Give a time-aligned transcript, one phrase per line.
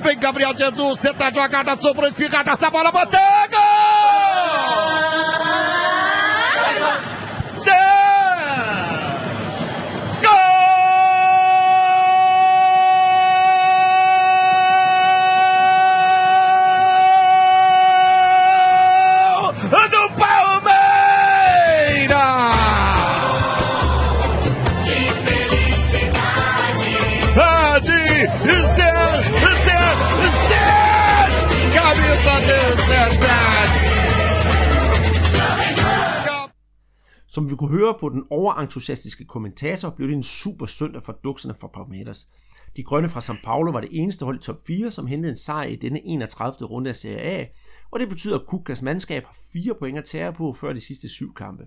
[0.00, 3.71] Vem Gabriel Jesus, tenta a jogada, sobrou espigada, essa bola bateu!
[37.34, 41.54] Som vi kunne høre på den overentusiastiske kommentator, blev det en super søndag for dukserne
[41.60, 42.28] fra Palmeiras.
[42.76, 45.36] De grønne fra São Paulo var det eneste hold i top 4, som hentede en
[45.36, 46.68] sejr i denne 31.
[46.68, 47.46] runde af Serie A,
[47.90, 51.08] og det betyder, at Kukas mandskab har fire point at tære på før de sidste
[51.08, 51.66] syv kampe.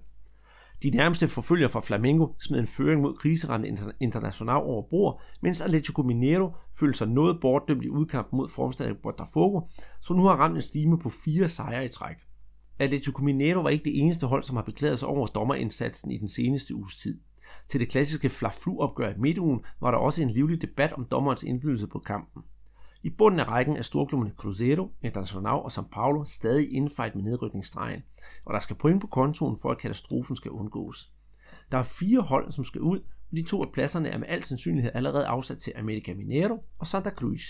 [0.84, 6.02] De nærmeste forfølger fra Flamengo smed en føring mod kriserende International over bord, mens Atletico
[6.02, 9.62] Mineiro følte sig noget bortdømt i udkampen mod formstadig Botafogo,
[10.02, 12.16] så nu har ramt en stime på fire sejre i træk.
[12.80, 16.28] Atletico Mineiro var ikke det eneste hold, som har beklaget sig over dommerindsatsen i den
[16.28, 17.20] seneste uges tid.
[17.68, 21.88] Til det klassiske Fla-Flu-opgør i midtugen var der også en livlig debat om dommerens indflydelse
[21.88, 22.44] på kampen.
[23.04, 28.04] I bunden af rækken er storklubberne Cruzeiro, Internacional og São Paulo stadig indfejt med nedrykningsstregen,
[28.46, 31.12] og der skal point på kontoen for at katastrofen skal undgås.
[31.72, 34.44] Der er fire hold, som skal ud, og de to af pladserne er med al
[34.44, 37.42] sandsynlighed allerede afsat til America Mineiro og Santa Cruz.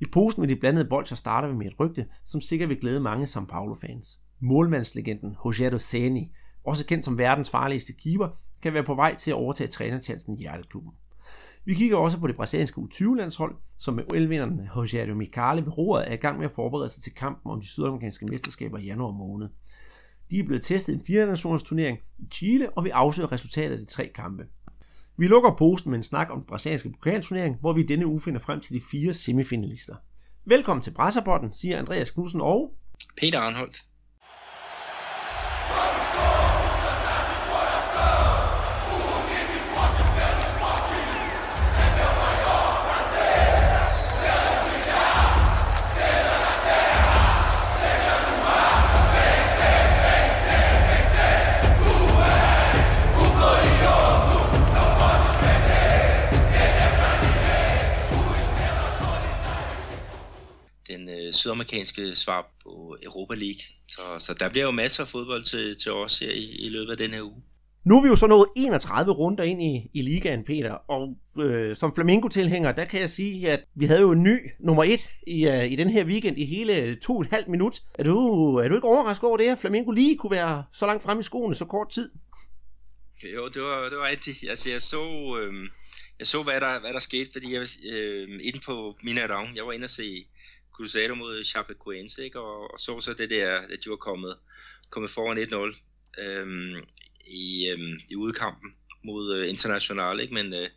[0.00, 3.00] I posen med de blandede bolcher starter vi med et rygte, som sikkert vil glæde
[3.00, 6.30] mange São Paulo-fans målmandslegenden Rogério Ceni,
[6.64, 8.28] også kendt som verdens farligste keeper,
[8.62, 10.92] kan være på vej til at overtage trænerchancen i hjerteklubben.
[11.64, 16.12] Vi kigger også på det brasilianske U20-landshold, som med elvinderen Rogério Micali ved roret er
[16.12, 19.48] i gang med at forberede sig til kampen om de sydamerikanske mesterskaber i januar måned.
[20.30, 23.72] De er blevet testet i en fire nationers turnering i Chile, og vi afsøger resultatet
[23.72, 24.46] af de tre kampe.
[25.16, 28.40] Vi lukker posten med en snak om den brasilianske pokalturnering, hvor vi denne uge finder
[28.40, 29.94] frem til de fire semifinalister.
[30.44, 32.74] Velkommen til Brasserbotten, siger Andreas Knudsen og
[33.16, 33.89] Peter Arnholdt.
[61.32, 63.60] Sydamerikanske svar på Europa League.
[63.88, 66.90] Så, så der bliver jo masser af fodbold til, til os her i, i løbet
[66.90, 67.42] af den her uge.
[67.84, 71.76] Nu er vi jo så nået 31 runder ind i, i ligaen, Peter, og øh,
[71.76, 75.48] som Flamingo-tilhænger, der kan jeg sige, at vi havde jo en ny nummer 1 i,
[75.48, 77.82] uh, i den her weekend i hele to og et halvt minut.
[77.94, 81.02] Er du, er du ikke overrasket over det, at Flamingo lige kunne være så langt
[81.02, 82.10] frem i skoene så kort tid?
[83.34, 84.50] Jo, det var, det var rigtigt.
[84.50, 85.04] Altså, jeg så,
[85.40, 85.68] øh,
[86.18, 89.56] jeg så hvad, der, hvad der skete, fordi jeg øh, inde på Mineirão.
[89.56, 90.26] Jeg var inde og se
[90.80, 92.40] Cruzeiro mod Chapecoense, ikke?
[92.40, 94.34] Og, og så så det der, at de var kommet,
[94.90, 96.76] kommet foran 1-0 øhm,
[97.26, 98.70] i, øhm, i udkampen
[99.04, 100.34] mod øh, International, ikke?
[100.34, 100.68] Men, øh,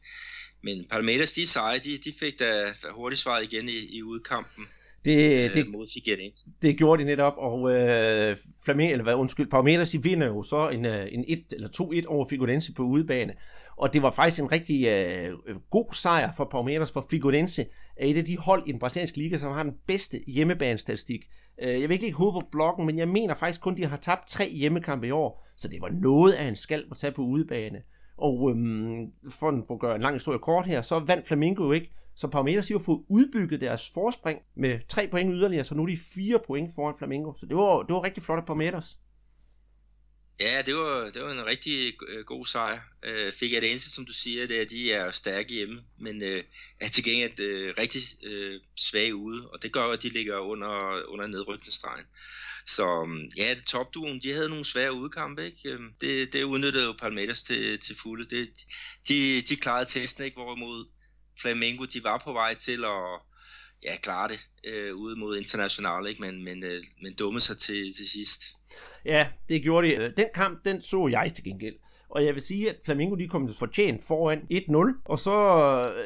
[0.63, 4.66] men Palmeiras, de seje, de, de fik da hurtigt svaret igen i, i udkampen.
[5.06, 6.46] Det, øh, det, mod Figueirense.
[6.62, 10.69] det gjorde de netop, og øh, Flamme, eller hvad, undskyld, Palmeiras, de vinder jo så
[10.69, 13.34] en, øh, en 1 eller 2-1 over Figueirense på udebane.
[13.78, 17.66] Og det var faktisk en rigtig øh, god sejr for Palmeiras, for Figueirense
[17.98, 21.26] er et af de hold i den brasilianske liga, som har den bedste hjemmebanestatistik.
[21.62, 23.98] Øh, jeg vil ikke lægge hovedet på blokken, men jeg mener faktisk kun, de har
[23.98, 27.22] tabt tre hjemmekampe i år, så det var noget af en skalp at tage på
[27.22, 27.81] udebane.
[28.18, 31.72] Og øhm, for, for at gøre en lang historie kort her, så vandt Flamingo jo
[31.72, 35.88] ikke, så Palmeiras har fået udbygget deres forspring med tre point yderligere, så nu er
[35.88, 37.34] de fire point foran Flamingo.
[37.38, 39.00] Så det var, det var rigtig flot af Palmeiras.
[40.40, 42.82] Ja, det var, det var en rigtig øh, god sejr.
[43.04, 45.84] Øh, fik jeg det eneste, som du siger, det er, at de er stærke hjemme,
[46.00, 46.44] men øh,
[46.80, 51.04] er til gengæld øh, rigtig øh, svage ude, og det gør, at de ligger under,
[51.08, 52.06] under nedrykningsstregen.
[52.68, 55.70] Så mm, ja, det topduen, de havde nogle svære udkampe, ikke?
[55.70, 58.36] Øhm, det, det udnyttede jo Palmeiras til, til fulde.
[58.36, 58.50] Det,
[59.08, 60.36] de, de klarede testen, ikke?
[60.36, 60.86] Hvorimod
[61.42, 63.22] Flamengo, de var på vej til at
[63.86, 66.22] ja, klare det øh, ude mod International, ikke?
[66.22, 68.42] Men, men, øh, men dumme sig til, til sidst.
[69.06, 69.96] Ja, det gjorde de.
[69.96, 71.75] Øh, den kamp, den så jeg til gengæld.
[72.10, 75.34] Og jeg vil sige, at Flamingo de kom fortjent foran 1-0, og så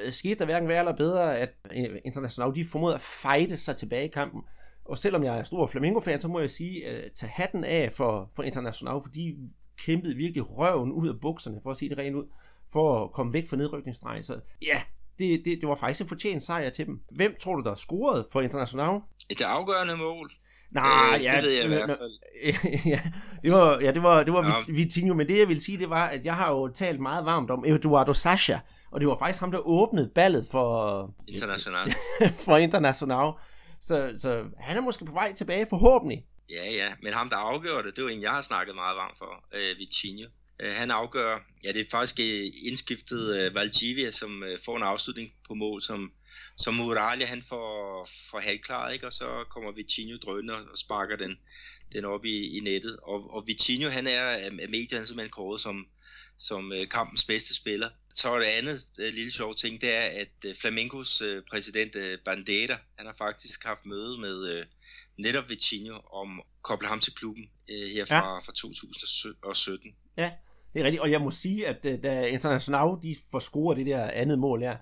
[0.06, 3.76] øh, skete der hverken værre eller bedre, at øh, International de formåede at fighte sig
[3.76, 4.42] tilbage i kampen.
[4.86, 8.32] Og selvom jeg er stor Flamingo-fan, så må jeg sige, at tage hatten af for,
[8.36, 9.36] for International, for de
[9.78, 12.26] kæmpede virkelig røven ud af bukserne, for at sige det rent ud,
[12.72, 14.24] for at komme væk fra nedrykningsstregen.
[14.24, 14.82] Så ja,
[15.20, 17.02] det, det, det var faktisk en fortjent sejr til dem.
[17.12, 19.00] Hvem tror du, der scorede for International?
[19.30, 20.32] Et afgørende mål.
[20.72, 22.12] Nej, øh, ja, det ved jeg i hvert fald.
[22.94, 23.02] ja,
[23.44, 24.74] det var, ja, det var, det var ja.
[24.74, 27.52] Vitinho, men det jeg vil sige, det var, at jeg har jo talt meget varmt
[27.52, 28.58] om Eduardo Sasha,
[28.92, 31.14] og det var faktisk ham, der åbnede ballet for...
[31.28, 31.94] International.
[32.46, 33.32] for International.
[33.80, 36.26] Så, så han er måske på vej tilbage, forhåbentlig.
[36.50, 38.98] Ja, ja, men ham, der afgør det, det er jo en, jeg har snakket meget
[38.98, 40.30] varmt for, øh, Vitinho.
[40.60, 44.84] Øh, han afgør, ja, det er faktisk øh, indskiftet øh, Valdivia, som øh, får en
[44.84, 46.12] afslutning på mål, som,
[46.58, 49.08] som Muralja han får, får halvklaret, ikke?
[49.08, 51.40] og så kommer Vitinho drønende og sparker den,
[51.94, 52.98] den op i, i nettet.
[53.04, 55.88] Og, og Vitinho, han er af medierne simpelthen kåret som,
[56.38, 57.90] som øh, kampens bedste spiller.
[58.16, 61.96] Så er det andet øh, lille sjov ting, det er, at øh, Flamingos øh, præsident
[61.96, 64.66] øh, Bandera, han har faktisk haft møde med øh,
[65.18, 68.40] netop Vitinho om at koble ham til klubben øh, her fra, ja.
[68.40, 69.96] fra 2017.
[70.18, 70.32] Ja,
[70.78, 73.86] det er rigtigt, og jeg må sige, at øh, da International de får scoret det
[73.86, 74.78] der andet mål her,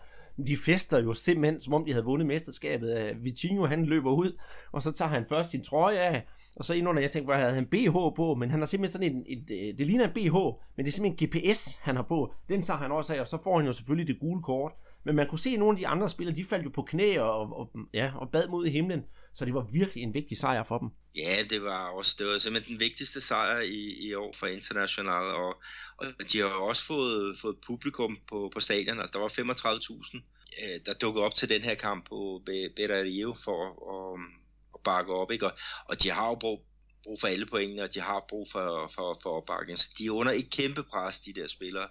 [0.47, 2.97] de fester jo simpelthen, som om de havde vundet mesterskabet.
[2.97, 4.37] Øh, Vitinho, han løber ud,
[4.71, 6.23] og så tager han først sin trøje af,
[6.55, 9.15] og så indenunder, jeg tænkte, hvad havde han BH på, men han har simpelthen sådan
[9.15, 10.35] en, et, et, det ligner en BH,
[10.75, 12.33] men det er simpelthen en GPS, han har på.
[12.49, 14.71] Den tager han også af, og så får han jo selvfølgelig det gule kort.
[15.03, 17.19] Men man kunne se, at nogle af de andre spillere, de faldt jo på knæ
[17.19, 19.03] og, og, ja, og bad mod i himlen.
[19.35, 20.89] Så det var virkelig en vigtig sejr for dem.
[21.15, 25.23] Ja, det var også det var simpelthen den vigtigste sejr i, i år for International,
[25.23, 25.61] og,
[25.97, 28.99] og de har også fået, fået publikum på, på stadion.
[28.99, 30.21] Altså, der var 35.000,
[30.63, 34.25] øh, der dukkede op til den her kamp på Beta Rio for at, um,
[34.73, 35.31] at bakke op.
[35.31, 35.45] Ikke?
[35.45, 36.65] Og, og de har jo brug,
[37.03, 39.79] brug for alle pointene, og de har brug for, for, for opbakning.
[39.79, 41.87] Så de er under et kæmpe pres, de der spillere.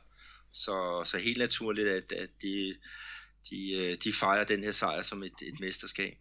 [0.53, 2.77] Så, så helt naturligt, at, at de,
[3.51, 6.15] de, øh, de fejrer den her sejr som et, et mesterskab.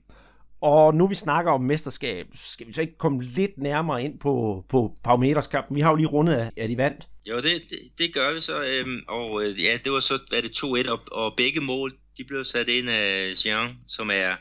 [0.63, 4.65] Og nu vi snakker om mesterskab, skal vi så ikke komme lidt nærmere ind på,
[4.69, 5.50] på Palmeiras?
[5.71, 7.07] Vi har jo lige rundet, at de vandt.
[7.30, 8.63] Jo, det, det, det gør vi så.
[8.63, 12.24] Øhm, og øh, ja, det var så hvad det 2-1, og, og begge mål, de
[12.24, 14.36] blev sat ind af Jean, som er ja,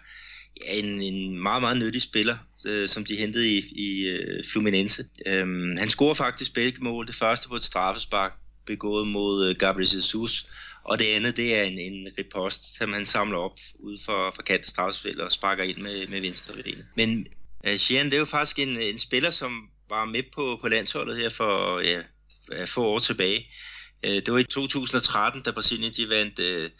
[0.66, 2.36] en, en meget, meget nyttig spiller,
[2.66, 5.04] øh, som de hentede i, i øh, Fluminense.
[5.26, 7.06] Øhm, han scorer faktisk begge mål.
[7.06, 8.32] Det første på et straffespark,
[8.66, 10.46] begået mod øh, Gabriel Jesus,
[10.84, 14.42] og det andet, det er en, en repost, som han samler op ud for, for
[14.42, 16.86] kant Straussfeldt og sparker ind med, med venstre benet.
[16.96, 17.26] Men
[17.64, 20.68] øh, uh, Sheehan, det er jo faktisk en, en spiller, som var med på, på
[20.68, 22.02] landsholdet her for ja,
[22.64, 23.46] få år tilbage.
[24.06, 26.70] Uh, det var i 2013, da Brasilien de vandt uh,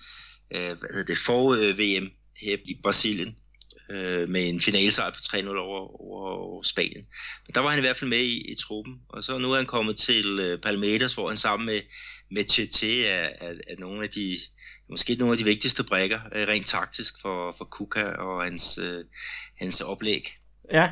[0.56, 3.36] uh, hvad hedder det, for uh, VM her i Brasilien
[3.90, 7.06] uh, med en finalesejr på 3-0 over, over Spanien.
[7.46, 9.56] Men der var han i hvert fald med i, i truppen, og så nu er
[9.56, 11.80] han kommet til Palmeiras, hvor han sammen med
[12.34, 14.38] med TT er, er, er nogle af de
[14.90, 19.04] måske nogle af de vigtigste brækker øh, rent taktisk for, for Kuka og hans, øh,
[19.58, 20.24] hans oplæg.
[20.72, 20.90] Ja,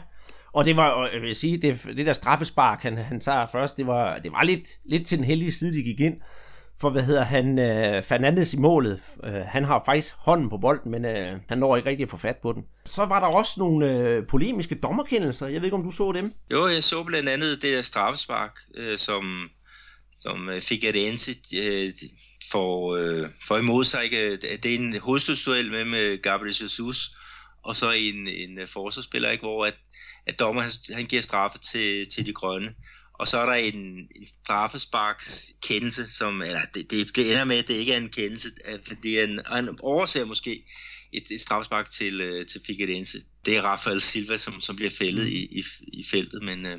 [0.53, 3.87] og det var, jeg vil sige, det, det der straffespark, han, han tager først, det
[3.87, 6.21] var, det var lidt, lidt til den heldige side, de gik ind.
[6.81, 10.91] For hvad hedder han, øh, Fernandes i målet, øh, han har faktisk hånden på bolden,
[10.91, 12.65] men øh, han når ikke rigtig at få fat på den.
[12.87, 16.33] Så var der også nogle øh, polemiske dommerkendelser, jeg ved ikke, om du så dem?
[16.51, 19.51] Jo, jeg så blandt andet det der straffespark, øh, som
[20.21, 21.93] som øh, Figueirense øh,
[22.51, 24.05] får, øh, får imod sig.
[24.05, 24.37] Ikke?
[24.37, 27.11] Det er en hovedstødsduel med, med Gabriel Jesus,
[27.63, 29.43] og så en, en øh, forsvarsspiller, ikke?
[29.43, 29.75] hvor at,
[30.27, 32.75] at dommer han, han giver straffe til, til de grønne.
[33.13, 37.59] Og så er der en, en straffesparks kendelse, som, eller det, det, det ender med,
[37.59, 38.49] at det ikke er en kendelse,
[38.87, 40.65] for det er en, en overser måske
[41.13, 43.23] et, et straffespark til, øh, til Figueirense.
[43.47, 45.33] Det er Rafael Silva, som, som bliver fældet mm.
[45.33, 46.79] i, i, i feltet, men, øh,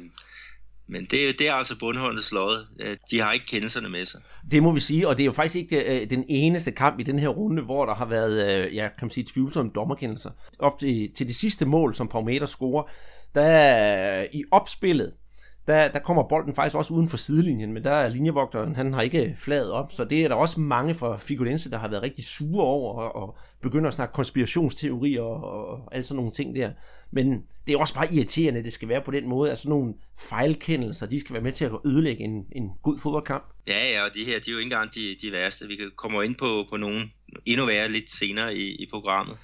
[0.91, 2.65] men det, det er altså bundhåndets lod.
[2.79, 4.21] Øh, de har ikke kendelserne med sig.
[4.51, 7.03] Det må vi sige, og det er jo faktisk ikke øh, den eneste kamp i
[7.03, 10.29] den her runde, hvor der har været, øh, ja, kan man sige, tvivlsomme dommerkendelser.
[10.59, 12.83] Op til, til det sidste mål, som Paumeter scorer,
[13.35, 15.13] der i opspillet,
[15.67, 19.01] der, der kommer bolden faktisk også uden for sidelinjen, men der er linjevogteren, han har
[19.01, 22.25] ikke fladet op, så det er der også mange fra Figurense, der har været rigtig
[22.25, 26.55] sure over og, og begynder at snakke konspirationsteorier og, og, og alle sådan nogle ting
[26.55, 26.71] der.
[27.11, 29.69] Men det er også bare irriterende, at det skal være på den måde, at sådan
[29.69, 33.43] nogle fejlkendelser, de skal være med til at ødelægge en, en god fodboldkamp.
[33.67, 35.67] Ja, ja, og de her, de er jo ikke engang de, de værste.
[35.67, 37.11] Vi kommer ind på, på nogen
[37.45, 39.37] endnu værre lidt senere i, i programmet.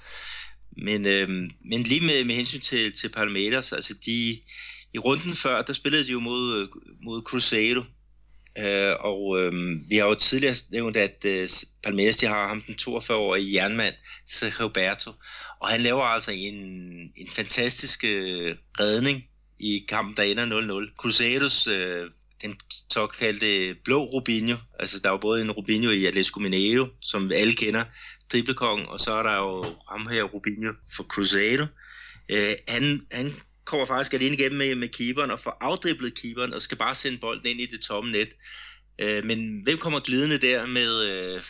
[0.70, 4.40] Men, øhm, men lige med, med hensyn til, til Palmeiras, altså de,
[4.94, 6.68] i runden før, der spillede de jo mod, øh,
[7.02, 7.82] mod Cruzeiro,
[8.58, 9.52] øh, og øh,
[9.88, 11.48] vi har jo tidligere nævnt, at øh,
[11.82, 13.94] Palmeiras de har ham den 42-årige jernmand,
[14.26, 15.12] Sergio Roberto,
[15.60, 16.54] og han laver altså en,
[17.16, 19.24] en fantastisk øh, redning
[19.58, 20.96] i kampen, der ender 0-0.
[20.96, 22.10] Cruzeiros, øh,
[22.42, 27.32] den såkaldte blå Rubinho, altså der er jo både en Rubinho i Atletico Mineiro, som
[27.32, 27.84] alle kender,
[28.32, 31.66] driblekongen, og så er der jo ham her Rubinho for Cruzeiro.
[32.28, 33.34] Øh, han, han
[33.68, 37.18] kommer faktisk alene igennem med, med keeperen og får afdriblet keeperen og skal bare sende
[37.18, 38.28] bolden ind i det tomme net.
[38.98, 41.40] Øh, men hvem kommer glidende der med, øh,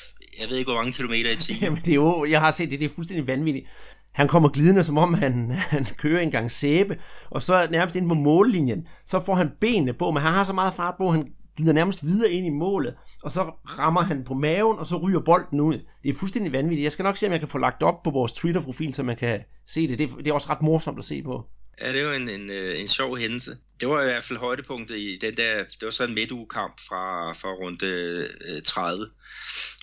[0.41, 1.63] jeg ved ikke hvor mange kilometer i timen?
[1.63, 3.67] Jamen det er jo, jeg har set det, det er fuldstændig vanvittigt.
[4.13, 6.99] Han kommer glidende, som om han, han kører en gang sæbe,
[7.31, 10.53] og så nærmest ind på mållinjen, så får han benene på, men han har så
[10.53, 13.43] meget fart på, han glider nærmest videre ind i målet, og så
[13.79, 15.79] rammer han på maven, og så ryger bolden ud.
[16.03, 16.85] Det er fuldstændig vanvittigt.
[16.85, 19.17] Jeg skal nok se, om jeg kan få lagt op på vores Twitter-profil, så man
[19.17, 19.99] kan se det.
[19.99, 21.45] Det er, det er også ret morsomt at se på.
[21.81, 23.57] Ja, det var en, en, øh, en sjov hændelse.
[23.81, 27.33] Det var i hvert fald højdepunktet i den der, det var så en midtugekamp fra,
[27.33, 29.11] fra runde 30.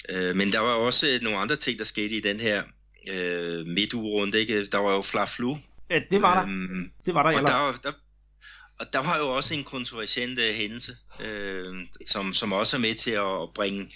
[0.10, 2.64] Øh, men der var også nogle andre ting, der skete i den her
[3.12, 4.40] øh, midtugerunde.
[4.40, 4.66] Ikke?
[4.66, 5.58] Der var jo Fla-Flu.
[5.90, 6.44] Ja, det var der.
[6.44, 7.92] Øhm, det var der, og der, der,
[8.80, 11.75] og der var jo også en kontroversiel hændelse, øh,
[12.06, 13.92] som, som også er med til at bringe,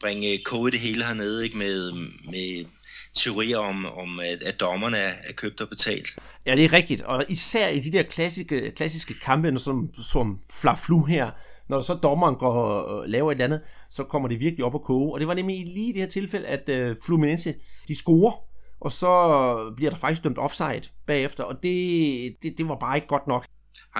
[0.00, 1.58] bringe kode det hele hernede, ikke?
[1.58, 1.92] Med,
[2.30, 2.64] med
[3.14, 6.08] teorier om, om at, at dommerne er, er købt og betalt.
[6.46, 11.04] Ja, det er rigtigt, og især i de der klassiske, klassiske kampe, som, som Fla-Flu
[11.04, 11.30] her,
[11.68, 14.82] når så dommeren går og laver et eller andet, så kommer det virkelig op at
[14.82, 15.12] koge.
[15.12, 17.54] Og det var nemlig lige i det her tilfælde, at øh, Fluminense,
[17.88, 18.32] de scorer,
[18.80, 23.06] og så bliver der faktisk dømt offside bagefter, og det, det, det var bare ikke
[23.06, 23.46] godt nok.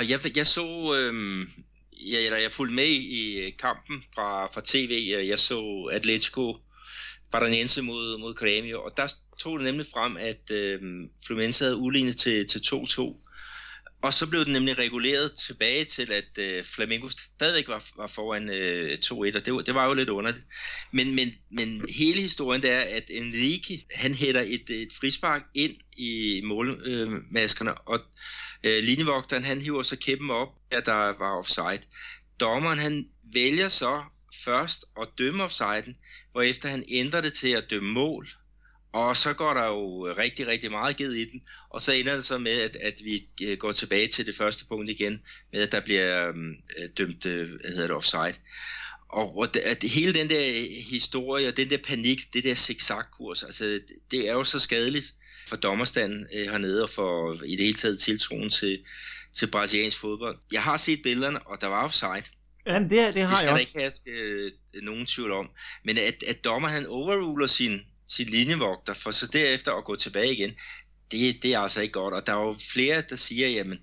[0.09, 1.47] Jeg, jeg så, øh,
[2.12, 6.56] jeg, eller jeg fulgte med i kampen fra, fra tv, jeg så Atletico
[7.35, 10.81] Paranaense mod, mod Grêmio, og der tog det nemlig frem, at øh,
[11.26, 13.21] Fluminense havde udlignet til, til 2-2.
[14.03, 18.50] Og så blev den nemlig reguleret tilbage til, at øh, Flamengo stadigvæk var, var foran
[18.50, 20.45] øh, 2-1, og det, det var jo lidt underligt.
[20.93, 25.76] Men, men, men hele historien det er, at Enrique, han hætter et, et frispark ind
[25.97, 28.00] i målmaskerne, øh, og
[28.64, 31.83] øh, linjevogteren, han hiver så kæppen op, at der var offside.
[32.41, 34.03] Dommeren, han vælger så
[34.45, 35.97] først at dømme offsiden,
[36.45, 38.29] efter han ændrer det til at dømme mål.
[38.93, 42.25] Og så går der jo rigtig, rigtig meget givet i den, og så ender det
[42.25, 45.23] så med, at, at vi øh, går tilbage til det første punkt igen,
[45.53, 48.35] med at der bliver øhm, øh, dømt, øh, hvad hedder det, offside.
[49.09, 53.43] Og, og det, at hele den der historie, og den der panik, det der zigzag-kurs,
[53.43, 55.12] altså det, det er jo så skadeligt
[55.49, 58.85] for dommerstanden øh, hernede, og for i det hele taget tiltroen til,
[59.33, 60.38] til brasiliansk fodbold.
[60.53, 62.25] Jeg har set billederne, og der var offside.
[62.66, 63.61] Jamen, det, det har det skal jeg også.
[63.61, 64.52] ikke herske øh,
[64.83, 65.50] nogen tvivl om.
[65.85, 70.33] Men at, at dommer han overruler sin, sin linjevogter, for så derefter at gå tilbage
[70.33, 70.54] igen,
[71.11, 72.14] det, det er altså ikke godt.
[72.14, 73.78] Og der er jo flere, der siger, jamen,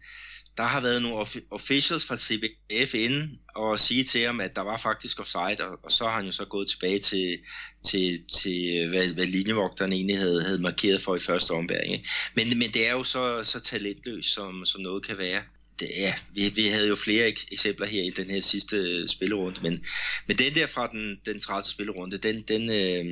[0.57, 4.77] der har været nogle officials fra CBF inden og sige til ham, at der var
[4.77, 7.39] faktisk offside, og, og så har han jo så gået tilbage til,
[7.87, 12.03] til, til hvad, hvad linjevogteren egentlig havde, havde markeret for i første ombæring.
[12.35, 15.41] Men, men det er jo så, så talentløst, som, som noget kan være
[15.81, 19.07] det, ja, vi, vi havde jo flere ek- eksempler her i den her sidste øh,
[19.07, 19.85] spillerunde, men,
[20.27, 21.63] men den der fra den, den 30.
[21.63, 23.05] spillerunde, den, den, øh,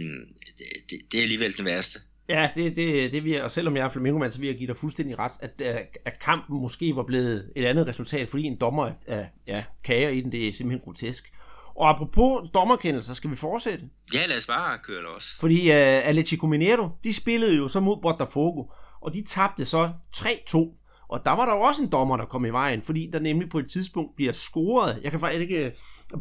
[0.89, 1.99] det, det er alligevel den værste.
[2.29, 4.77] Ja, det, det, det vil og selvom jeg er flamingo så vil jeg give dig
[4.77, 5.61] fuldstændig ret, at,
[6.05, 10.21] at kampen måske var blevet et andet resultat, fordi en dommer er ja, kager i
[10.21, 11.31] den, det er simpelthen grotesk.
[11.75, 13.85] Og apropos dommerkendelser, skal vi fortsætte?
[14.13, 15.27] Ja, lad os bare køre også.
[15.39, 15.75] Fordi uh,
[16.09, 18.63] Atletico Mineiro, de spillede jo så mod Botafogo,
[19.01, 20.78] og de tabte så 3-2
[21.09, 23.49] og der var der jo også en dommer, der kom i vejen, fordi der nemlig
[23.49, 24.99] på et tidspunkt bliver scoret.
[25.03, 25.65] Jeg kan faktisk ikke...
[25.65, 25.71] Øh,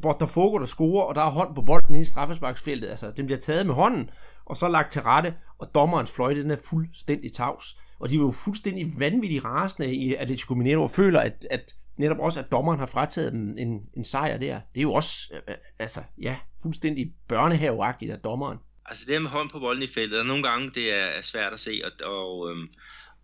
[0.03, 2.89] Botafogo, der scorer, og der er hånd på bolden i straffesparksfeltet.
[2.89, 4.11] Altså, den bliver taget med hånden,
[4.45, 7.77] og så lagt til rette, og dommerens fløjte, den er fuldstændig tavs.
[7.99, 12.19] Og de er jo fuldstændig vanvittigt rasende i Atletico Mineiro, og føler, at, at netop
[12.19, 14.61] også, at dommeren har frataget dem en, en sejr der.
[14.75, 18.59] Det er jo også, øh, øh, altså, ja, fuldstændig børnehaveagtigt af dommeren.
[18.87, 21.61] Altså det med hånd på bolden i feltet, og nogle gange det er svært at
[21.61, 22.69] se, og, og øhm,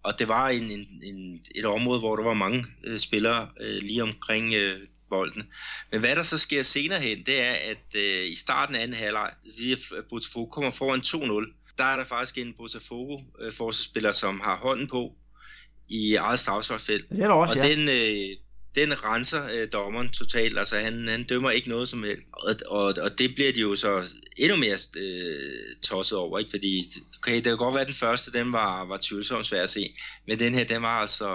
[0.04, 3.76] og det var en, en, en, et område, hvor der var mange øh, spillere øh,
[3.82, 5.48] lige omkring øh, bolden.
[5.92, 8.96] Men hvad der så sker senere hen, det er, at øh, i starten af anden
[8.96, 9.30] halvleg,
[9.98, 11.74] at Botafogo kommer foran 2-0.
[11.78, 15.12] Der er der faktisk en Botafogo øh, forsvarsspiller, som har hånden på
[15.88, 17.10] i eget strafsparkfelt.
[17.10, 17.74] Det er der også, og ja.
[17.74, 18.36] den, øh,
[18.74, 22.94] den renser øh, dommeren totalt, altså han, han dømmer ikke noget som helst, og, og,
[23.02, 26.50] og det bliver de jo så endnu mere øh, tosset over, ikke?
[26.50, 29.70] fordi okay, det kan godt være, at den første, den var, var tvivlsomt svær at
[29.70, 29.94] se,
[30.26, 31.26] men den her, den var altså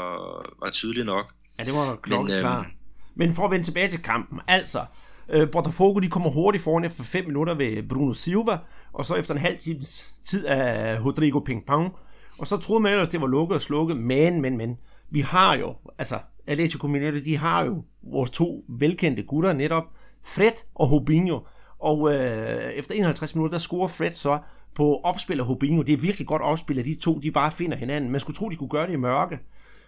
[0.62, 1.34] var tydelig nok.
[1.60, 2.58] Ja, det var klokkeklar.
[2.58, 2.72] Men, øh,
[3.16, 4.86] men for at vende tilbage til kampen, altså,
[5.30, 8.58] øh, Botafogo, de kommer hurtigt foran efter 5 minutter ved Bruno Silva,
[8.94, 11.98] og så efter en halv times tid af Rodrigo Ping-Pong,
[12.40, 14.78] og så troede man ellers, det var lukket og slukket, men, men, men,
[15.12, 16.20] vi har jo, altså
[16.50, 19.84] Atletico Mineiro, de har jo vores to velkendte gutter netop,
[20.24, 21.40] Fred og Hobinho.
[21.80, 24.40] Og øh, efter 51 minutter, der scorer Fred så
[24.76, 25.82] på opspil af Hobinho.
[25.82, 28.12] Det er virkelig godt opspil, at de to de bare finder hinanden.
[28.12, 29.40] Man skulle tro, de kunne gøre det i mørke.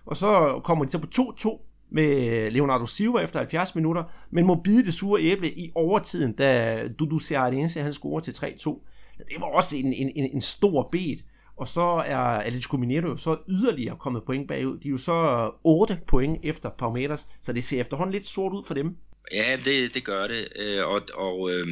[0.06, 4.56] Og så kommer de så på 2-2 med Leonardo Silva efter 70 minutter, men må
[4.56, 8.88] bide det sure æble i overtiden, da Dudu Cearense han scorer til 3-2.
[9.18, 11.18] Det var også en, en, en, en stor bed.
[11.62, 14.80] Og så er Atletico Mineiro jo så yderligere kommet point bagud.
[14.80, 18.53] De er jo så øh, 8 point efter Palmeiras, så det ser efterhånden lidt sort
[18.53, 18.96] ud for dem.
[19.32, 20.48] Ja, det, det gør det.
[20.56, 21.68] Øh, og og øh,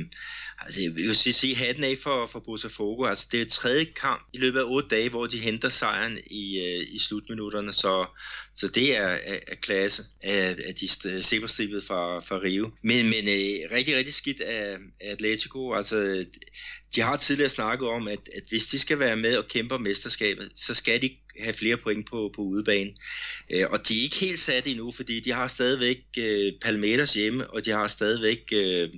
[0.60, 3.06] altså, jeg vil sige, hatten af for, for Botafogo.
[3.06, 6.60] Altså, det er tredje kamp i løbet af otte dage, hvor de henter sejren i,
[6.60, 7.72] øh, i slutminutterne.
[7.72, 8.06] Så,
[8.56, 10.88] så det er, er, er klasse af, af de
[11.24, 12.72] zebrastribede fra, fra Rio.
[12.82, 15.74] Men, men øh, rigtig, rigtig skidt af, af Atletico.
[15.74, 16.26] Altså,
[16.96, 19.82] de har tidligere snakket om, at, at hvis de skal være med og kæmpe om
[19.82, 22.92] mesterskabet, så skal de have flere point på, på udebane.
[23.50, 27.50] Øh, og de er ikke helt sat endnu, fordi de har stadigvæk øh, Palmeiras hjemme,
[27.50, 28.90] og de har stadigvæk øh,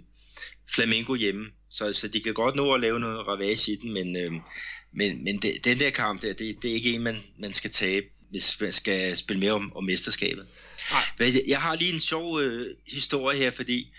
[0.69, 1.47] Flamengo hjemme.
[1.69, 4.31] Så, så de kan godt nå at lave noget ravage i den, men, øh,
[4.93, 7.71] men, men det, den der kamp der, det, det er ikke en, man, man skal
[7.71, 10.47] tabe, hvis man skal spille mere om, om mesterskabet.
[11.19, 11.43] Nej.
[11.47, 13.93] Jeg har lige en sjov øh, historie her, fordi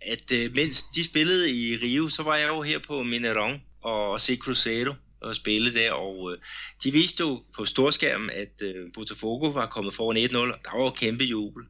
[0.00, 4.20] at øh, mens de spillede i Rio, så var jeg jo her på Mineron og
[4.20, 6.38] se Cruzeiro og spille der, og øh,
[6.84, 10.84] de viste jo på storskærmen, at øh, Botafogo var kommet foran 1-0, og der var
[10.84, 11.64] jo kæmpe jubel.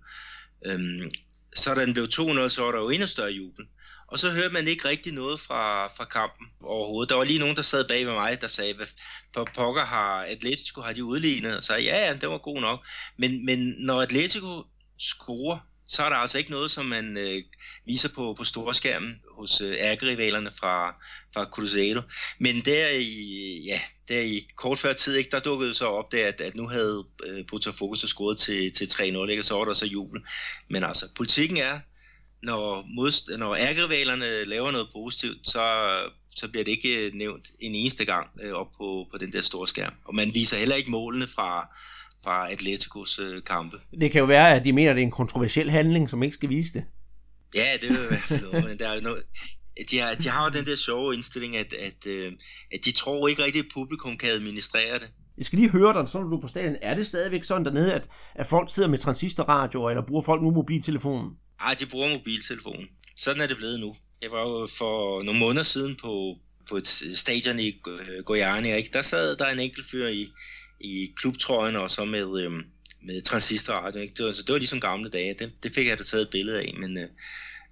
[0.67, 1.11] Øhm,
[1.55, 3.67] så da den blev 2-0, så var der jo endnu større jubel.
[4.07, 7.11] Og så hørte man ikke rigtig noget fra, fra kampen overhovedet.
[7.11, 8.87] Der var lige nogen, der sad bag ved mig, der sagde, hvad
[9.35, 11.57] på pokker har Atletico, har de udlignet?
[11.57, 12.87] Og sagde, ja, ja, det var god nok.
[13.17, 14.65] Men, men når Atletico
[14.99, 15.59] scorer,
[15.89, 17.43] så er der altså ikke noget, som man øh,
[17.87, 20.95] viser på, på storskærmen hos øh, ærkerivalerne fra,
[21.35, 22.01] fra Cruzeiro.
[22.39, 26.29] Men der i, ja, der i kort før tid, ikke, der dukkede så op der,
[26.29, 29.65] at, at nu havde øh, Botafogo så scoret til, til 3-0, ikke, og så var
[29.65, 30.21] der så jubel.
[30.71, 31.81] Men altså, politikken er,
[32.43, 35.89] når, modst- når ærkerivalerne laver noget positivt, så,
[36.37, 39.41] så bliver det ikke øh, nævnt en eneste gang øh, op på, på den der
[39.41, 39.95] store skærm.
[40.05, 41.69] Og man viser heller ikke målene fra,
[42.25, 43.77] fra Atleticos øh, kampe.
[44.01, 46.35] Det kan jo være, at de mener, at det er en kontroversiel handling, som ikke
[46.35, 46.85] skal vise det.
[47.55, 49.23] Ja, det vil fald noget, men der er noget,
[49.91, 52.33] de har, de har jo den der sjove indstilling, at, at, øh,
[52.73, 55.11] at de tror ikke rigtigt, at publikum kan administrere det.
[55.39, 57.95] Jeg skal lige høre dig, så når du på stadion, er det stadigvæk sådan dernede,
[57.95, 61.31] at, at folk sidder med transistorradio, eller bruger folk nu mobiltelefonen?
[61.61, 62.89] Nej, de bruger mobiltelefonen.
[63.17, 63.95] Sådan er det blevet nu.
[64.23, 66.37] Jeg var jo for nogle måneder siden på,
[66.69, 67.81] på et stadion i
[68.31, 68.91] Goiânia, ikke?
[68.93, 70.29] der sad der en enkelt fyr i,
[70.81, 72.53] i klubtrøjen og så med, øh,
[73.03, 74.01] med transistorradio.
[74.01, 74.15] Ikke?
[74.15, 75.35] Det, var, så det var ligesom gamle dage.
[75.39, 76.75] Det, det fik jeg da taget et billede af.
[76.79, 77.09] Men, øh,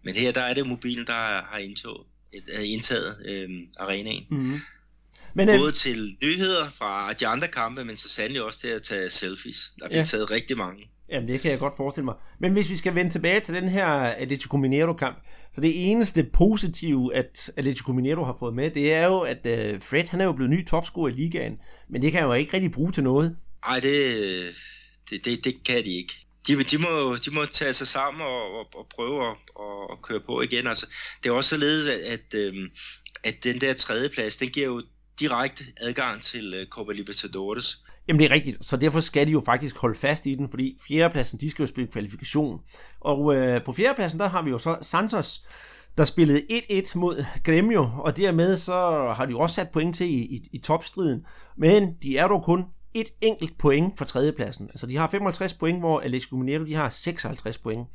[0.02, 2.00] men her der er det mobilen, der har indtaget,
[2.32, 4.26] et, indtaget øh, arenaen.
[4.30, 4.60] Mm-hmm.
[5.34, 8.82] Men, øh, Både til nyheder fra de andre kampe, men så sandelig også til at
[8.82, 9.72] tage selfies.
[9.80, 10.04] Der bliver ja.
[10.04, 10.90] taget rigtig mange.
[11.08, 12.14] Jamen, det kan jeg godt forestille mig.
[12.38, 15.18] Men hvis vi skal vende tilbage til den her Atletico Mineiro-kamp,
[15.52, 19.82] så det eneste positive, at Atletico Mineiro har fået med, det er jo, at øh,
[19.82, 22.72] Fred, han er jo blevet ny topscorer i ligaen, men det kan jo ikke rigtig
[22.72, 23.36] bruge til noget.
[23.66, 24.54] Nej, det,
[25.10, 26.12] det, det, det kan de ikke.
[26.46, 30.02] De, de, må, de må tage sig sammen og, og, og prøve at og, og
[30.02, 30.66] køre på igen.
[30.66, 30.86] Altså,
[31.22, 32.70] det er også således, at, at, øhm,
[33.24, 34.82] at den der tredje plads, den giver jo
[35.20, 37.84] direkte adgang til uh, Copa Libertadores.
[38.08, 40.78] Jamen det er rigtigt, så derfor skal de jo faktisk holde fast i den, fordi
[40.88, 42.60] fjerdepladsen, de skal jo spille kvalifikation.
[43.00, 45.44] Og øh, på fjerdepladsen, der har vi jo så Santos,
[45.98, 50.06] der spillede 1-1 mod Gremio, og dermed så har de jo også sat point til
[50.06, 51.26] i, i, i topstriden.
[51.56, 54.68] Men de er dog kun et enkelt point for tredjepladsen.
[54.68, 57.86] Altså de har 55 point, hvor Atletico Mineiro de har 56 point.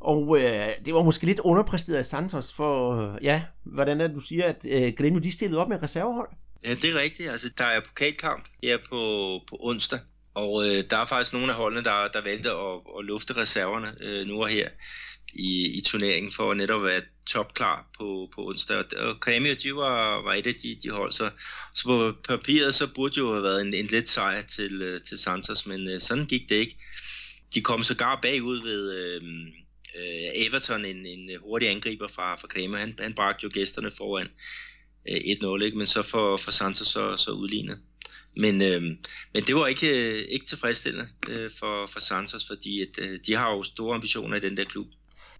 [0.00, 4.16] Og øh, det var måske lidt underpræsteret af Santos, for øh, ja, hvordan er det,
[4.16, 6.28] du siger, at øh, Gremio de stillede op med reservehold?
[6.64, 7.30] Ja, det er rigtigt.
[7.30, 10.00] Altså, der er pokalkamp her på, på onsdag,
[10.34, 13.94] og øh, der er faktisk nogle af holdene, der, der valgte at, at lufte reserverne
[14.00, 14.68] øh, nu og her
[15.34, 18.96] i, i turneringen for at netop være topklar på, på onsdag.
[18.96, 21.30] Og Cameo, de var, var et af de, de hold, så,
[21.74, 25.18] så på papiret, så burde jo have været en, en let sejr til, øh, til
[25.18, 26.76] Santos, men øh, sådan gik det ikke.
[27.54, 29.22] De kom sågar bagud ved øh,
[29.96, 32.78] øh, Everton, en, en hurtig angriber fra, fra Cameo.
[32.78, 34.28] Han, han bragte jo gæsterne foran
[35.08, 35.78] Øh, 1-0, ikke?
[35.78, 37.78] men så for, for Santos så, så udlignet.
[38.36, 38.82] Men, øh,
[39.34, 43.36] men det var ikke, øh, ikke tilfredsstillende øh, for, for Santos, fordi at, øh, de
[43.36, 44.86] har jo store ambitioner i den der klub.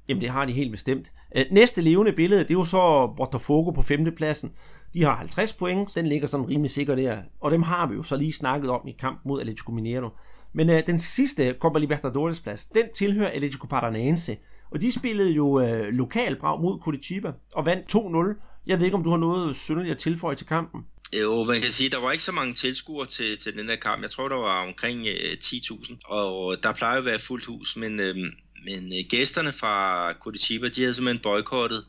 [0.08, 1.12] Jamen det har de helt bestemt.
[1.36, 4.52] Øh, næste levende billede, det er jo så Botafogo på femtepladsen.
[4.94, 7.22] De har 50 point, den ligger sådan rimelig sikker der.
[7.40, 10.08] Og dem har vi jo så lige snakket om i kamp mod Atletico Mineiro.
[10.52, 14.36] Men øh, den sidste Copa Libertadores plads, den tilhører Atletico Paranaense.
[14.70, 19.04] Og de spillede jo øh, lokalbrag mod Curitiba og vandt 2-0 jeg ved ikke, om
[19.04, 20.86] du har noget synderligt at tilføje til kampen?
[21.12, 24.02] Jo, man kan sige, der var ikke så mange tilskuere til, til den her kamp.
[24.02, 27.76] Jeg tror, der var omkring øh, 10.000, og øh, der plejer at være fuldt hus,
[27.76, 28.16] men, øh,
[28.64, 31.84] men øh, gæsterne fra Curitiba, de havde simpelthen boykottet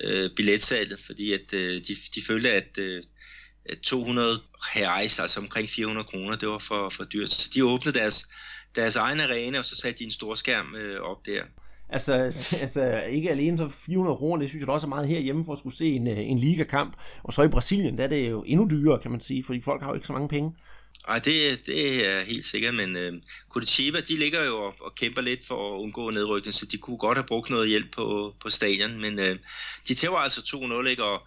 [0.00, 3.02] øh, billetsalget, fordi at, øh, de, de følte, at øh,
[3.82, 7.30] 200 reais, altså omkring 400 kroner, det var for, for dyrt.
[7.30, 8.28] Så de åbnede deres,
[8.74, 11.42] deres egen arena, og så satte de en stor skærm øh, op der.
[11.92, 12.12] Altså,
[12.62, 15.52] altså ikke alene så 400 kroner, det synes jeg da også er meget herhjemme for
[15.52, 16.96] at skulle se en, øh, en ligakamp.
[17.22, 19.82] Og så i Brasilien, der er det jo endnu dyrere, kan man sige, fordi folk
[19.82, 20.54] har jo ikke så mange penge.
[21.08, 23.12] Nej, det, det er helt sikkert, men øh,
[23.50, 26.98] Curitiba, de ligger jo og, og kæmper lidt for at undgå nedrykning, så de kunne
[26.98, 29.38] godt have brugt noget hjælp på, på stadion, men øh,
[29.88, 31.04] de tæver altså 2-0, ikke?
[31.04, 31.26] Og,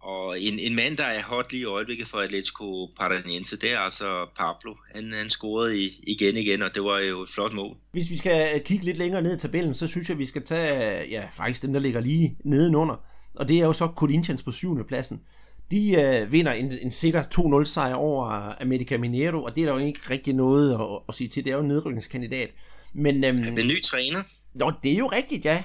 [0.00, 3.78] og en, en mand, der er hot lige i øjeblikket for Atletico Paranaense, det er
[3.78, 4.74] altså Pablo.
[4.94, 7.76] Han, han scorede i, igen igen, og det var jo et flot mål.
[7.92, 11.08] Hvis vi skal kigge lidt længere ned i tabellen, så synes jeg, vi skal tage
[11.08, 12.96] ja, faktisk dem, der ligger lige nedenunder.
[13.34, 15.20] Og det er jo så Corinthians på syvende pladsen.
[15.70, 17.22] De øh, vinder en, en sikker
[17.62, 21.14] 2-0 sejr over America Mineiro, og det er der jo ikke rigtig noget at, at
[21.14, 21.44] sige til.
[21.44, 22.50] Det er jo en nedrykningskandidat.
[22.92, 24.22] Men, øhm, ja, den nye træner.
[24.54, 25.62] Nå, det er jo rigtigt, ja.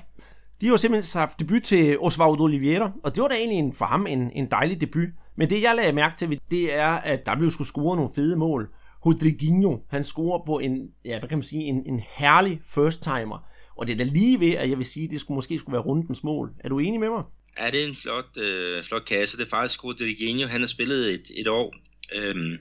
[0.61, 3.73] De har jo simpelthen haft debut til Osvaldo Oliveira, og det var da egentlig en,
[3.73, 5.09] for ham en, en dejlig debut.
[5.35, 8.35] Men det jeg lagde mærke til, det er, at der blev skulle score nogle fede
[8.35, 8.69] mål.
[9.05, 13.45] Rodriguinho, han scorer på en, ja, hvad kan man sige, en, en herlig first timer.
[13.77, 15.73] Og det er da lige ved, at jeg vil sige, at det skulle, måske skulle
[15.73, 16.51] være rundens mål.
[16.59, 17.23] Er du enig med mig?
[17.59, 19.37] Ja, det er en flot, øh, flot kasse.
[19.37, 21.73] Det er faktisk Rodriguinho, han har spillet et, et år
[22.15, 22.59] øh,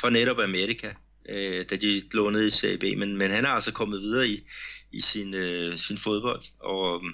[0.00, 0.90] for netop Amerika,
[1.28, 4.40] øh, da de lånede i CB, men, men han er altså kommet videre i,
[4.92, 7.10] i sin, øh, sin fodbold, og øh,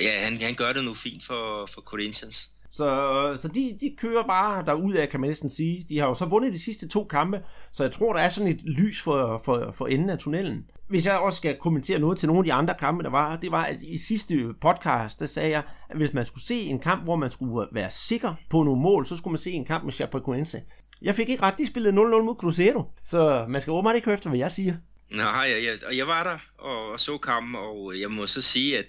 [0.00, 2.50] ja, han, han gør det nu fint for, for Corinthians.
[2.76, 5.86] Så, så de, de kører bare derud af, kan man næsten sige.
[5.88, 7.40] De har jo så vundet de sidste to kampe,
[7.72, 10.66] så jeg tror, der er sådan et lys for, for, for enden af tunnelen.
[10.88, 13.50] Hvis jeg også skal kommentere noget til nogle af de andre kampe, der var, det
[13.50, 17.04] var, at i sidste podcast, der sagde jeg, at hvis man skulle se en kamp,
[17.04, 19.92] hvor man skulle være sikker på nogle mål, så skulle man se en kamp med
[19.92, 20.62] Chapecoense.
[21.02, 24.14] Jeg fik ikke ret, de spillede 0-0 mod Cruzeiro, så man skal åbenbart ikke høre
[24.14, 24.74] efter, hvad jeg siger.
[25.10, 28.42] Nej, jeg, jeg, og jeg var der og, og så kampen, og jeg må så
[28.42, 28.84] sige, at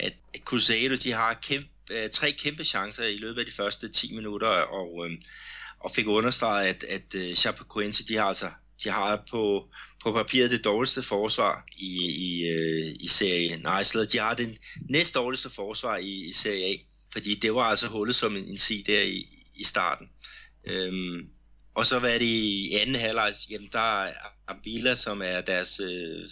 [0.00, 0.12] at
[0.44, 4.48] Cruzeiro, de har kæmpe, øh, tre kæmpe chancer i løbet af de første 10 minutter,
[4.48, 5.18] og, øh,
[5.80, 8.50] og fik understreget, at, at øh, Chapecoense, de har altså
[8.84, 9.68] de har på,
[10.02, 13.56] på papiret det dårligste forsvar i, i, øh, i Serie A.
[13.56, 14.58] Nej, de har det
[14.88, 16.76] næst dårligste forsvar i, i Serie A,
[17.12, 20.08] fordi det var altså hullet som en, en sig der i, i starten.
[20.64, 21.28] Øhm,
[21.74, 24.12] og så var det i anden halvleg, jamen der er
[24.48, 26.24] Abila, som er deres øh,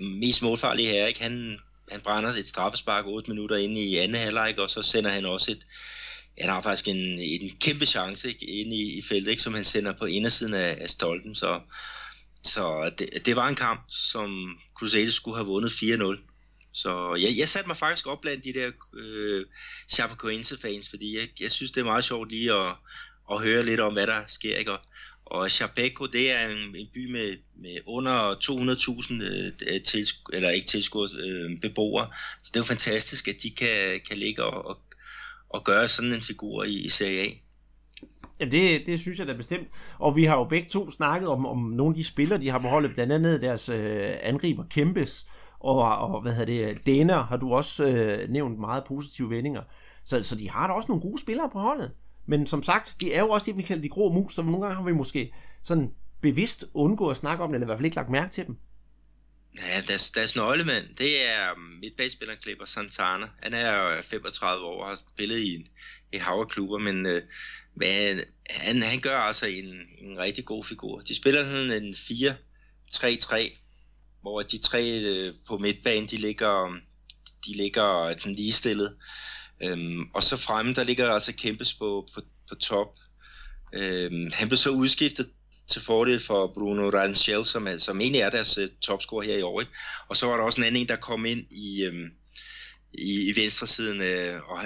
[0.00, 1.22] mest målfarlige her, ikke?
[1.22, 1.58] Han
[1.90, 5.50] han brænder et straffespark 8 minutter inde i anden halvleg, og så sender han også
[5.50, 5.66] et,
[6.38, 9.64] han har faktisk en, en kæmpe chance ikke, inde i, i feltet, ikke, som han
[9.64, 11.60] sender på indersiden af, af stolpen, så,
[12.44, 16.18] så det, det var en kamp, som Crusaders skulle have vundet 4-0.
[16.72, 19.46] Så jeg, jeg satte mig faktisk op blandt de der øh,
[19.88, 22.74] Chapecoense fans, fordi jeg, jeg synes, det er meget sjovt lige at,
[23.32, 24.56] at høre lidt om, hvad der sker.
[24.56, 24.72] Ikke?
[24.72, 24.80] Og,
[25.26, 30.66] og Chapeco, det er en, en by med, med under 200.000 øh, øh eller ikke
[30.66, 32.08] tilskuere, øh, beboere.
[32.42, 34.78] Så det er jo fantastisk, at de kan, kan ligge og, og,
[35.48, 37.28] og gøre sådan en figur i, i Serie A.
[38.40, 39.68] Ja, det, det synes jeg da bestemt.
[39.98, 42.58] Og vi har jo begge to snakket om, om nogle af de spillere, de har
[42.58, 45.26] på holdet, blandt andet deres øh, angriber Kempes,
[45.60, 49.62] og, og hvad hedder det, Dener, har du også øh, nævnt meget positive vendinger.
[50.04, 51.90] Så, så de har da også nogle gode spillere på holdet.
[52.26, 54.60] Men som sagt, de er jo også det, vi kalder de grå mus, så nogle
[54.60, 57.84] gange har vi måske sådan bevidst undgå at snakke om det, eller i hvert fald
[57.84, 58.56] ikke lagt mærke til dem.
[59.58, 63.28] Ja, deres, deres nøglemand, det er um, midtbanespilleren Kleber Santana.
[63.42, 65.66] Han er øh, 35 år og har spillet i, en,
[66.12, 67.22] i havreklubber, men øh,
[67.76, 71.00] men han, han gør altså en, en rigtig god figur.
[71.00, 73.56] De spiller sådan en 4-3-3,
[74.20, 76.76] hvor de tre øh, på midtbanen, de ligger,
[77.46, 78.96] de ligger sådan ligestillet.
[79.62, 82.96] Øhm, og så fremme, der ligger altså Kæmpes på, på, på top.
[83.72, 85.30] Øhm, han blev så udskiftet
[85.68, 89.42] til fordel for Bruno Rangel, som, er, som egentlig er deres uh, topscorer her i
[89.42, 89.60] år.
[89.60, 89.72] Ikke?
[90.08, 92.10] Og så var der også en anden en, der kom ind i, øhm,
[92.92, 94.58] i, i venstre siden, øh, og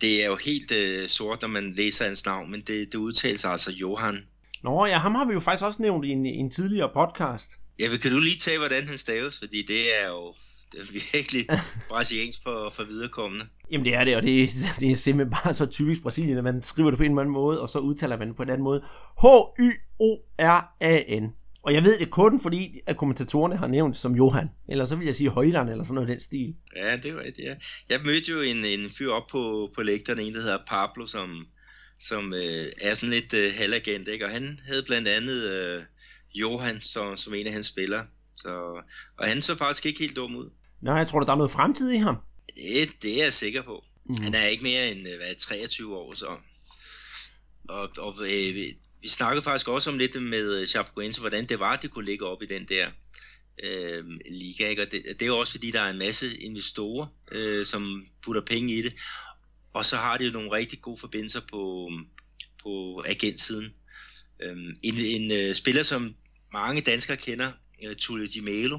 [0.00, 3.44] det er jo helt øh, sort, når man læser hans navn, men det, det udtales
[3.44, 4.26] altså Johan.
[4.62, 7.50] Nå ja, ham har vi jo faktisk også nævnt i en, en tidligere podcast.
[7.78, 10.34] Ja, kan du lige tage, hvordan han staves, fordi det er jo
[10.74, 11.46] det er virkelig
[11.88, 13.46] brasiliansk for, for viderekommende.
[13.70, 16.62] Jamen det er det, og det, det er simpelthen bare så typisk Brasilien, at man
[16.62, 18.64] skriver det på en eller anden måde, og så udtaler man det på en anden
[18.64, 18.82] måde.
[19.20, 21.32] H-Y-O-R-A-N.
[21.62, 24.50] Og jeg ved det kun fordi, at kommentatorerne har nævnt som Johan.
[24.68, 26.54] Eller så vil jeg sige Højland, eller sådan noget den stil.
[26.76, 27.54] Ja, det var det, ja.
[27.88, 31.46] Jeg mødte jo en, en fyr op på, på lægterne, en der hedder Pablo, som,
[32.00, 34.24] som øh, er sådan lidt øh, halvagent, ikke?
[34.24, 35.82] Og han havde blandt andet øh,
[36.34, 38.06] Johan som, som en af hans spillere.
[38.36, 38.82] Så,
[39.18, 40.50] og han så faktisk ikke helt dum ud.
[40.84, 42.16] Nej, jeg tror, der er noget fremtid i ham.
[42.56, 43.84] Det, det er jeg sikker på.
[44.04, 44.22] Mm.
[44.22, 46.26] Han er ikke mere end øh, hvad, 23 år, så...
[47.68, 48.54] Og, og øh,
[49.02, 52.26] vi snakkede faktisk også om lidt med Chapecoense, hvordan det var, at det kunne ligge
[52.26, 52.88] op i den der
[53.64, 54.68] øh, liga.
[54.68, 54.82] Ikke?
[54.82, 58.42] Og det, det er jo også fordi, der er en masse investorer, øh, som putter
[58.42, 58.94] penge i det.
[59.72, 61.90] Og så har de jo nogle rigtig gode forbindelser på,
[62.62, 63.74] på agentsiden.
[64.42, 66.14] Øh, en en øh, spiller, som
[66.52, 67.52] mange danskere kender,
[67.86, 68.78] øh, Tulle Di Melo,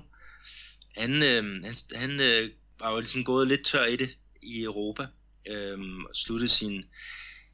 [0.97, 5.07] han, øh, han, han øh, var jo ligesom gået lidt tør i det i Europa.
[5.51, 5.77] Øh,
[6.13, 6.85] sluttede sin,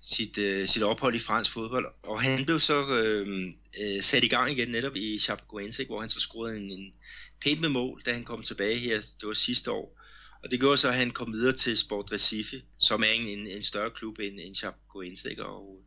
[0.01, 1.85] sit, øh, sit ophold i fransk fodbold.
[2.03, 6.09] Og han blev så øh, øh, sat i gang igen netop i Chapecoense, hvor han
[6.09, 6.93] så scorede en, en
[7.41, 9.97] pænt med mål, da han kom tilbage her, det var sidste år.
[10.43, 13.47] Og det gjorde så, at han kom videre til Sport Recife, som er en, en,
[13.47, 15.29] en større klub end, end Chapecoense.
[15.39, 15.83] Og,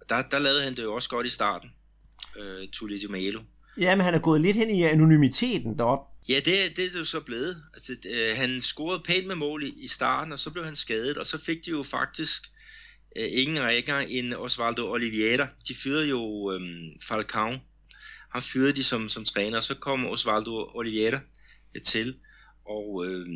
[0.00, 1.70] og der, der lavede han det jo også godt i starten,
[2.38, 3.10] øh, Tulli Malo.
[3.10, 3.40] Melo.
[3.80, 6.17] Ja, men han er gået lidt hen i anonymiteten deroppe.
[6.28, 7.62] Ja, det, det er det jo så blevet.
[7.74, 11.18] Altså, øh, han scorede pænt med mål i, i starten, og så blev han skadet,
[11.18, 12.42] og så fik de jo faktisk
[13.16, 15.48] øh, ingen rækker end Osvaldo Oliveira.
[15.68, 16.60] De fyrede jo øh,
[17.08, 17.58] Falcao.
[18.32, 21.20] Han fyrede de som, som træner, og så kom Osvaldo Oliveira
[21.74, 22.16] øh, til.
[22.64, 23.26] Og øh,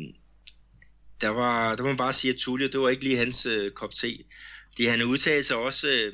[1.21, 3.71] der, var, der må man bare sige, at Tullio, det var ikke lige hans øh,
[3.71, 4.17] kop te.
[4.77, 6.13] Det han udtalte sig også øh,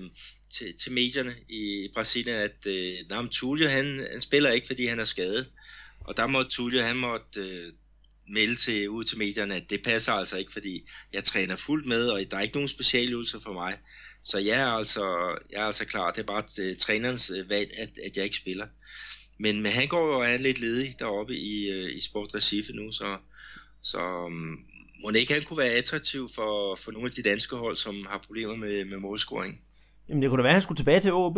[0.53, 4.99] til, til medierne i Brasilien, at øh, Nam Tullio, han, han spiller ikke, fordi han
[4.99, 5.47] er skadet.
[6.09, 7.71] Og der måtte Tullio, han måtte øh,
[8.29, 12.09] melde til, ud til medierne, at det passer altså ikke, fordi jeg træner fuldt med,
[12.09, 13.77] og der er ikke nogen specialøvelser for mig.
[14.23, 15.05] Så jeg er altså,
[15.51, 18.35] jeg er altså klar, det er bare uh, trænerens øh, valg, at, at jeg ikke
[18.35, 18.67] spiller.
[19.37, 22.73] Men, men han går jo og er lidt ledig deroppe i, øh, i Sport Recife
[22.73, 23.17] nu, så,
[23.81, 24.65] så um,
[25.03, 28.23] må ikke han kunne være attraktiv for, for nogle af de danske hold, som har
[28.25, 29.61] problemer med, med målscoring.
[30.09, 31.37] Jamen det kunne da være, at han skulle tilbage til OB.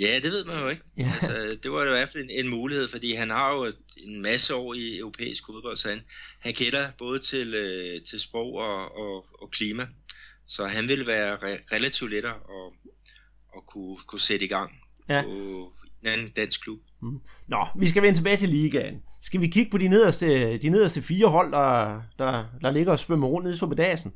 [0.00, 0.82] Ja, det ved man jo ikke.
[0.96, 1.12] Ja.
[1.14, 4.54] Altså, det var i hvert fald en, en mulighed, fordi han har jo en masse
[4.54, 6.00] år i europæisk fodbold, så han,
[6.40, 9.86] han kender både til, øh, til sprog og, og, og klima.
[10.46, 12.72] Så han ville være re- relativt lettere at,
[13.56, 14.70] at kunne, kunne sætte i gang
[15.08, 15.22] Ja.
[15.22, 16.78] på en anden dansk klub.
[17.48, 19.02] Nå, vi skal vende tilbage til ligaen.
[19.22, 22.98] Skal vi kigge på de nederste, de nederste fire hold, der, der, der ligger og
[22.98, 24.12] svømmer rundt nede i Suppedasen?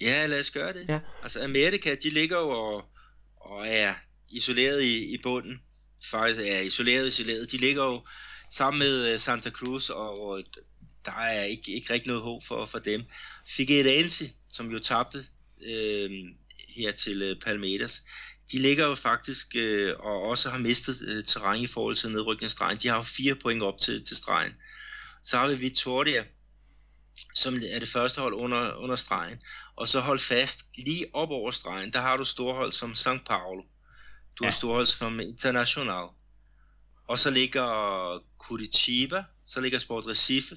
[0.00, 0.84] Ja, lad os gøre det.
[0.88, 0.98] Ja.
[1.22, 2.84] Altså Amerika, de ligger jo og,
[3.44, 3.94] og er
[4.28, 5.62] isoleret i, i bunden.
[6.10, 7.52] Faktisk er isoleret isoleret.
[7.52, 8.02] De ligger jo
[8.50, 10.42] sammen med øh, Santa Cruz, og, og
[11.04, 13.04] der er ikke, ikke rigtig noget håb for, for dem.
[13.48, 15.24] Figueirense, som jo tabte
[15.66, 16.10] øh,
[16.68, 18.02] her til øh, Palmeiras,
[18.52, 22.78] de ligger jo faktisk øh, og også har mistet øh, terræn i forhold til nedrykningsstregen.
[22.78, 24.52] De har jo fire point op til, til stregen.
[25.24, 26.24] Så har vi Vitoria,
[27.34, 29.42] som er det første hold under, under stregen.
[29.76, 33.62] Og så hold fast, lige op over stregen, der har du storhold som São Paulo.
[34.38, 34.46] Du ja.
[34.46, 36.08] Har storhold som International.
[37.08, 40.56] Og så ligger Curitiba, så ligger Sport Recife,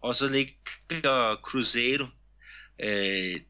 [0.00, 2.06] og så ligger Cruzeiro.
[2.82, 3.40] Øh,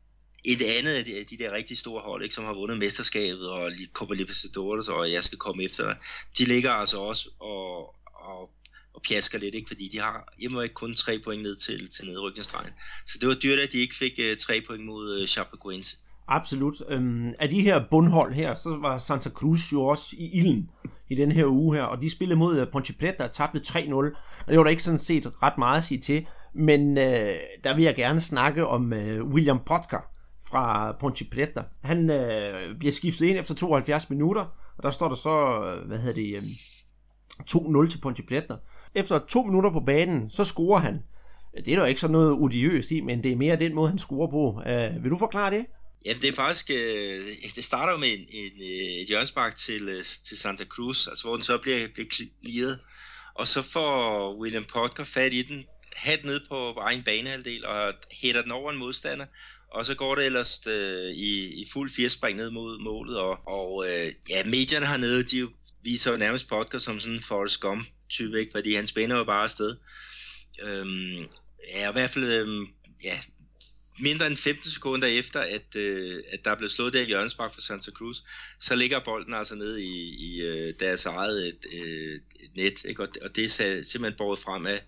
[0.45, 3.73] et andet af de, de der rigtig store hold, ikke, som har vundet mesterskabet og
[3.93, 5.95] Copa Libertadores, og jeg skal komme efter.
[6.39, 8.51] De ligger altså også og, og,
[8.99, 12.07] og pjasker lidt, ikke, fordi de har hjemme ikke kun tre point ned til, til
[12.07, 12.73] nedrykningsstregen.
[13.07, 15.97] Så det var dyrt, at de ikke fik uh, tre point mod øh, uh, Chapecoense.
[16.29, 16.83] Absolut.
[16.89, 20.71] Øhm, af de her bundhold her, så var Santa Cruz jo også i ilden
[21.09, 23.95] i den her uge her, og de spillede mod øh, Ponte Preta og tabte 3-0,
[23.95, 24.13] og
[24.49, 27.35] det var der ikke sådan set ret meget at sige til, men øh,
[27.65, 30.01] der vil jeg gerne snakke om øh, William Potker
[30.51, 31.63] fra Ponte Preta.
[31.83, 34.43] Han øh, bliver skiftet ind efter 72 minutter,
[34.77, 36.43] og der står der så, hvad hedder det, øh,
[37.51, 38.55] 2-0 til Ponte Preta.
[38.95, 41.03] Efter to minutter på banen, så scorer han.
[41.65, 43.99] Det er der ikke sådan noget odiøst i, men det er mere den måde, han
[43.99, 44.63] scorer på.
[44.71, 45.67] Øh, vil du forklare det?
[46.07, 49.89] Ja, det er faktisk, øh, det starter jo med en, en, øh, et hjørnspark til,
[49.89, 52.79] øh, til Santa Cruz, altså hvor den så bliver, bliver clearet,
[53.35, 55.65] og så får William Potker fat i den,
[55.97, 59.27] hat ned på egen banehalvdel og hætter den over en modstander,
[59.73, 63.87] og så går det ellers øh, i, i fuld firespring ned mod målet, og, og
[63.89, 65.49] øh, ja, medierne hernede, de
[65.83, 68.53] viser jo nærmest Potker som sådan en Forrest Gump type, ikke?
[68.55, 69.77] fordi han spænder jo bare afsted.
[70.63, 71.27] Øhm,
[71.75, 72.69] ja, i hvert fald, øhm,
[73.05, 73.21] ja,
[73.99, 77.61] mindre end 15 sekunder efter, at, øh, at der er blevet slået det hjørnespark for
[77.61, 78.17] Santa Cruz,
[78.61, 82.21] så ligger bolden altså nede i, i øh, deres eget øh,
[82.55, 83.03] net, ikke?
[83.03, 84.83] Og, og det er simpelthen båret frem af,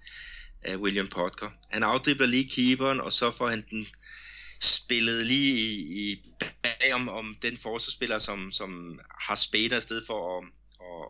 [0.63, 1.51] af William Potker.
[1.71, 3.87] Han afdribler lige keeperen, og så får han den
[4.61, 6.23] spillet lige i, i
[6.63, 10.45] bag om, om den forsvarsspiller, som, som har spænet afsted for at,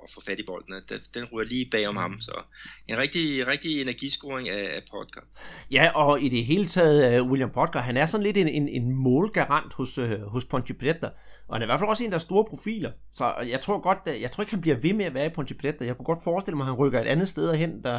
[0.05, 0.75] at, få fat i bolden.
[0.89, 2.33] Den, den ryger lige bag om ham, så
[2.89, 5.21] en rigtig, rigtig energiscoring af, af Potker.
[5.71, 8.69] Ja, og i det hele taget, uh, William Potker, han er sådan lidt en, en,
[8.69, 11.09] en målgarant hos, uh, hos Ponte Preta,
[11.49, 12.93] og han er i hvert fald også en, der er store profiler.
[13.15, 15.35] Så jeg tror godt, at, jeg tror ikke, han bliver ved med at være i
[15.35, 15.85] Ponte Preta.
[15.85, 17.99] Jeg kunne godt forestille mig, at han rykker et andet sted hen, der,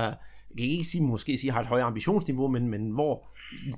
[0.55, 3.27] jeg kan ikke sige, måske sige, har et højere ambitionsniveau, men, men hvor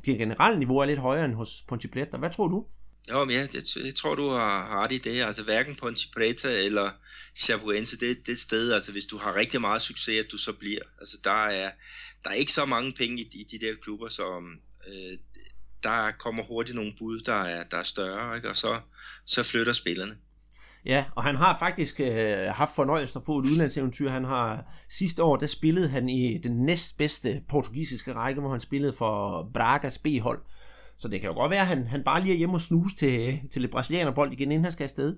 [0.05, 2.17] det generelle niveau er lidt højere end hos Ponte Preta.
[2.17, 2.65] Hvad tror du?
[3.09, 5.21] Jo, men ja, det, jeg tror, du har, ret i det.
[5.21, 6.91] Altså hverken Ponte Preta eller
[7.35, 10.37] Chapecoense, det, det er et sted, altså hvis du har rigtig meget succes, at du
[10.37, 10.81] så bliver.
[10.99, 11.71] Altså der er,
[12.23, 14.41] der er ikke så mange penge i, i de der klubber, så
[14.87, 15.17] øh,
[15.83, 18.49] der kommer hurtigt nogle bud, der er, der er større, ikke?
[18.49, 18.79] og så,
[19.25, 20.17] så flytter spillerne.
[20.85, 24.09] Ja, og han har faktisk øh, haft fornøjelser på et udlandseventyr.
[24.09, 28.93] Han har sidste år, der spillede han i den næstbedste portugisiske række, hvor han spillede
[28.93, 30.39] for Bragas B-hold.
[31.03, 32.95] Så det kan jo godt være, at han, han bare lige er hjemme og snuse
[32.95, 35.15] til, til lidt brasilianerbold igen, inden han skal afsted.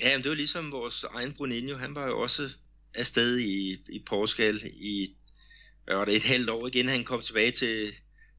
[0.00, 1.76] Ja, men det var ligesom vores egen Bruninho.
[1.76, 2.50] Han var jo også
[2.94, 5.16] afsted i, i Portugal i
[5.84, 6.88] hvad var det, et halvt år igen.
[6.88, 7.92] Han kom tilbage til,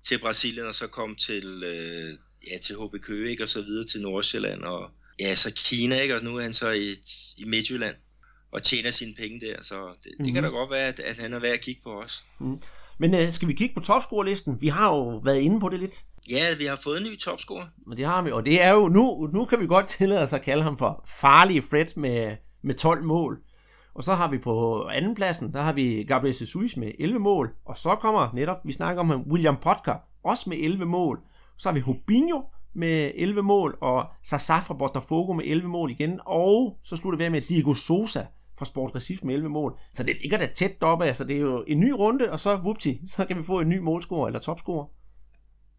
[0.08, 2.18] til Brasilien, og så kom til, øh,
[2.52, 3.44] ja, til HB Køge, ikke?
[3.44, 6.16] og så videre til Nordsjælland, og ja, så Kina, ikke?
[6.16, 6.92] og nu er han så i,
[7.38, 7.96] i Midtjylland
[8.52, 10.34] og tjener sine penge der, så det, det mm-hmm.
[10.34, 12.24] kan da godt være, at, at han er værd at kigge på os.
[12.40, 12.62] Mm.
[12.98, 14.62] Men øh, skal vi kigge på topscorelisten?
[14.62, 16.06] Vi har jo været inde på det lidt.
[16.30, 17.66] Ja, vi har fået en ny topscorer.
[17.88, 20.34] Men det har vi, og det er jo, nu, nu kan vi godt tillade os
[20.34, 23.40] at kalde ham for farlige Fred med, med 12 mål.
[23.94, 27.54] Og så har vi på anden pladsen, der har vi Gabriel Jesus med 11 mål.
[27.66, 31.20] Og så kommer netop, vi snakker om William Potker, også med 11 mål.
[31.58, 32.42] Så har vi Hobinho
[32.74, 36.20] med 11 mål, og Sasa fra Botafogo med 11 mål igen.
[36.26, 38.26] Og så slutter vi med Diego Sosa
[38.58, 39.80] fra Sport Recife med 11 mål.
[39.94, 42.56] Så det ligger da tæt deroppe, altså det er jo en ny runde, og så
[42.56, 44.88] vupti, så kan vi få en ny målscorer eller topscorer.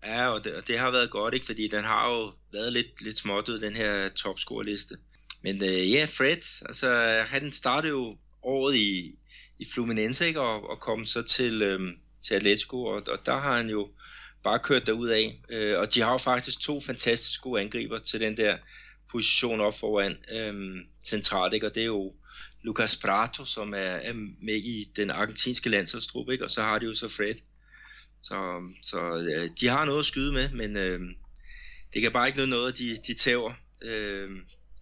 [0.04, 1.46] Ja, og det, og det har været godt, ikke?
[1.46, 4.96] fordi den har jo været lidt, lidt småt den her topscore-liste.
[5.42, 6.88] Men øh, ja, Fred, altså
[7.26, 9.18] han startede jo året i,
[9.58, 10.40] i Fluminense, ikke?
[10.40, 11.80] Og, og kom så til, øh,
[12.26, 13.88] til Atletico, og, og der har han jo
[14.44, 15.40] bare kørt derud af.
[15.48, 18.56] Øh, og de har jo faktisk to fantastisk gode angriber til den der
[19.10, 21.66] position op foran øh, centralt, ikke?
[21.66, 22.12] og det er jo
[22.66, 26.44] Lucas Prato, som er, er med i den argentinske landsholdstruppe, ikke?
[26.44, 27.34] og så har de jo så Fred.
[28.22, 28.36] Så,
[28.82, 31.00] så øh, de har noget at skyde med, men øh,
[31.94, 33.52] det kan bare ikke noget, noget de, de tæver
[33.82, 34.30] øh,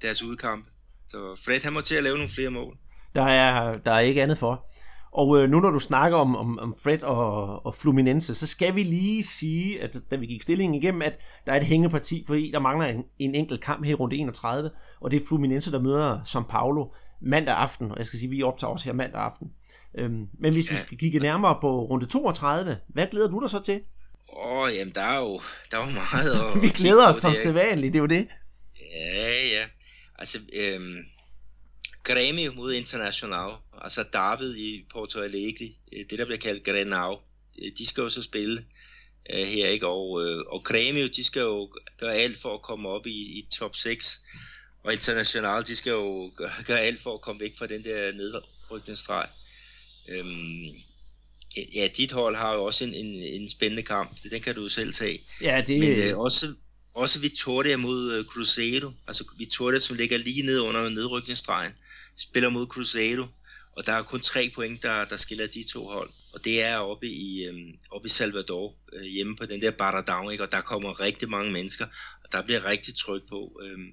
[0.02, 0.66] deres udkamp.
[1.08, 2.76] Så Fred han må til at lave nogle flere mål.
[3.14, 4.70] Der er, der er ikke andet for.
[5.12, 8.74] Og øh, nu når du snakker om, om, om Fred og, og Fluminense, så skal
[8.74, 12.50] vi lige sige, at da vi gik stillingen igennem, at der er et hængeparti, fordi
[12.50, 14.70] der mangler en, en enkelt kamp her i runde 31,
[15.00, 16.86] og det er Fluminense, der møder São Paulo
[17.24, 19.52] mandag aften, og jeg skal sige, vi optager også her mandag aften.
[19.98, 20.74] Øhm, men hvis ja.
[20.74, 23.80] vi skal kigge nærmere på runde 32, hvad glæder du dig så til?
[24.32, 27.34] Åh, oh, jamen der er jo, der er jo meget at Vi glæder os som
[27.34, 28.28] sædvanligt, det er jo det.
[28.94, 29.64] Ja, ja.
[30.18, 30.96] Altså, øhm,
[32.08, 33.50] Grêmio mod International,
[33.82, 37.18] altså David i Porto Alegre, øh, det der bliver kaldt Grenau,
[37.62, 38.64] øh, de skal jo så spille
[39.30, 39.86] øh, her, ikke?
[39.86, 43.48] Og, øh, og Grêmio, de skal jo gøre alt for at komme op i, i
[43.58, 44.24] top 6,
[44.84, 48.12] og International, de skal jo gøre, gøre alt for at komme væk fra den der
[48.12, 49.28] nedrykningsstreg.
[50.08, 50.66] Øhm,
[51.74, 54.68] ja, dit hold har jo også en, en, en spændende kamp, den kan du jo
[54.68, 55.20] selv tage.
[55.40, 55.80] Ja, det...
[55.80, 56.54] Men øh, også,
[56.94, 61.72] også Victoria mod øh, Cruzeiro, altså Victoria, som ligger lige ned under nedrykningsstregen,
[62.16, 63.26] spiller mod Cruzeiro,
[63.76, 66.10] og der er kun tre point, der, der skiller de to hold.
[66.32, 70.30] Og det er oppe i, øhm, oppe i Salvador, øh, hjemme på den der Baradão,
[70.30, 70.44] ikke?
[70.44, 71.86] og der kommer rigtig mange mennesker,
[72.24, 73.60] og der bliver rigtig tryk på.
[73.64, 73.92] Øhm,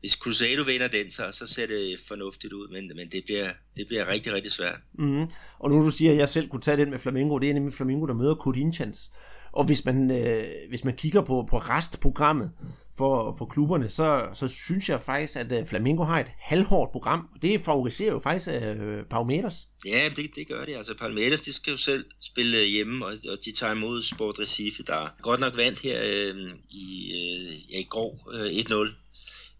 [0.00, 3.86] hvis Cruzeiro vinder den, så, så ser det fornuftigt ud, men, men det, bliver, det
[3.86, 4.78] bliver rigtig, rigtig svært.
[4.92, 5.26] Mm-hmm.
[5.58, 7.74] Og nu du siger, at jeg selv kunne tage den med Flamengo, det er nemlig
[7.74, 9.10] Flamengo, der møder Corinthians.
[9.52, 12.50] Og hvis man, øh, hvis man kigger på, på restprogrammet
[12.98, 17.28] for, for klubberne, så, så synes jeg faktisk, at øh, Flamengo har et halvhårdt program.
[17.34, 19.54] Og det favoriserer jo faktisk øh, Palmeiras.
[19.86, 20.76] Ja, det, det gør det.
[20.76, 24.82] Altså Palmeiras, de skal jo selv spille hjemme, og, og de tager imod Sport Recife,
[24.82, 28.94] der godt nok vandt her øh, i, øh, ja, i går øh, 1-0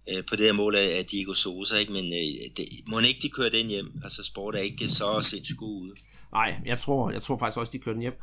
[0.09, 1.93] øh, på det her mål af, af Diego Sosa, ikke?
[1.93, 4.01] men øh, det, må ikke de køre den hjem?
[4.05, 5.95] Altså sport er ikke så sindssygt god ude.
[6.33, 8.21] Nej, jeg tror, jeg tror faktisk også, de kører den hjem.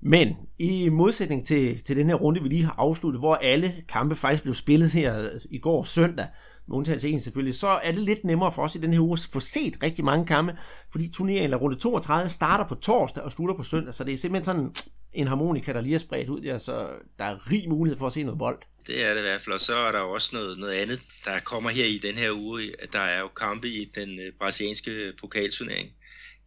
[0.00, 4.16] Men i modsætning til, til den her runde, vi lige har afsluttet, hvor alle kampe
[4.16, 6.26] faktisk blev spillet her i går søndag,
[6.66, 9.12] med undtagelse en selvfølgelig, så er det lidt nemmere for os i den her uge
[9.12, 10.56] at få set rigtig mange kampe,
[10.90, 14.18] fordi turneringen eller runde 32 starter på torsdag og slutter på søndag, så det er
[14.18, 14.74] simpelthen sådan
[15.14, 18.12] en harmonika, der lige er spredt ud der, så der er rig mulighed for at
[18.12, 18.58] se noget bold.
[18.86, 21.40] Det er det i hvert fald, og så er der også noget, noget andet, der
[21.40, 22.72] kommer her i den her uge.
[22.92, 25.90] Der er jo kampe i den øh, brasilianske pokalturnering.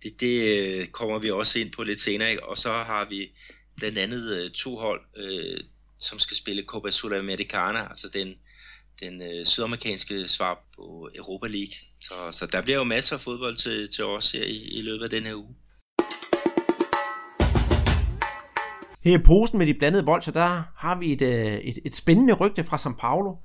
[0.03, 2.45] Det, det øh, kommer vi også ind på lidt senere, ikke?
[2.45, 3.31] og så har vi
[3.75, 5.59] blandt andet øh, to hold, øh,
[5.99, 8.35] som skal spille Copa Sudamericana, altså den,
[8.99, 11.73] den øh, sydamerikanske svar på Europa League.
[12.01, 15.03] Så, så der bliver jo masser af fodbold til, til os her i, i løbet
[15.03, 15.55] af den her uge.
[19.07, 22.33] Her i posen med de blandede bolcher, der har vi et, øh, et, et spændende
[22.33, 23.35] rygte fra São Paulo.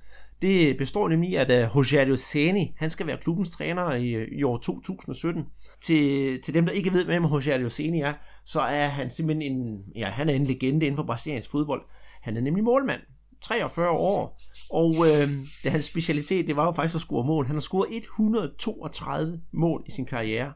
[0.42, 4.08] Det består nemlig i, at øh, uh, Rogerio Ceni, han skal være klubbens træner i,
[4.08, 5.44] øh, i år 2017.
[5.84, 8.12] Til, til dem, der ikke ved, hvem Rogério Ceni er,
[8.44, 11.82] så er han simpelthen en, ja, han er en legende inden for brasiliansk fodbold.
[12.22, 13.00] Han er nemlig målmand,
[13.42, 15.28] 43 år, og øh,
[15.62, 17.46] det hans specialitet, det var jo faktisk at score mål.
[17.46, 20.52] Han har scoret 132 mål i sin karriere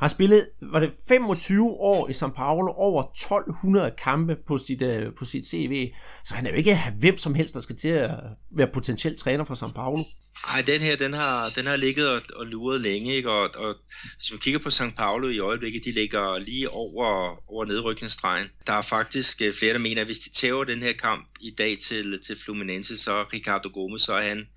[0.00, 5.14] har spillet, var det 25 år i São Paulo, over 1200 kampe på sit, øh,
[5.18, 5.92] på sit CV,
[6.24, 8.10] så han er jo ikke hvem som helst, der skal til at
[8.50, 10.02] være potentiel træner for São Paulo.
[10.46, 13.30] Nej, den her, den har, den har ligget og, og luret længe, ikke?
[13.30, 13.76] Og, og
[14.16, 18.48] hvis man kigger på São Paulo i øjeblikket, de ligger lige over, over nedrykningsstregen.
[18.66, 21.50] Der er faktisk øh, flere, der mener, at hvis de tæver den her kamp i
[21.58, 24.48] dag til, til Fluminense, så Ricardo Gomes, så er han,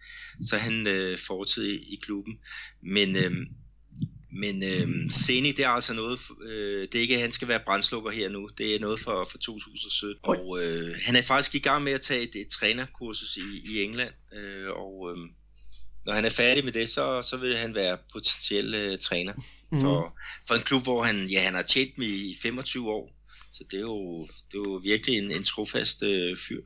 [0.41, 2.39] så er han øh, fortid i, i klubben.
[2.81, 3.15] Men...
[3.15, 3.31] øh,
[4.31, 7.59] men øh, Seni, det er altså noget, øh, det er ikke, at han skal være
[7.65, 8.49] brændslukker her nu.
[8.57, 10.19] Det er noget for, for 2017.
[10.23, 13.83] Og øh, han er faktisk i gang med at tage et, et trænerkursus i, i
[13.83, 14.13] England.
[14.33, 15.17] Øh, og øh,
[16.05, 19.33] når han er færdig med det, så, så vil han være potentiel øh, træner
[19.71, 19.81] mm.
[19.81, 20.17] for,
[20.47, 23.11] for en klub, hvor han, ja, han har tjent med i 25 år.
[23.51, 26.61] Så det er jo, det er jo virkelig en, en trofast øh, fyr.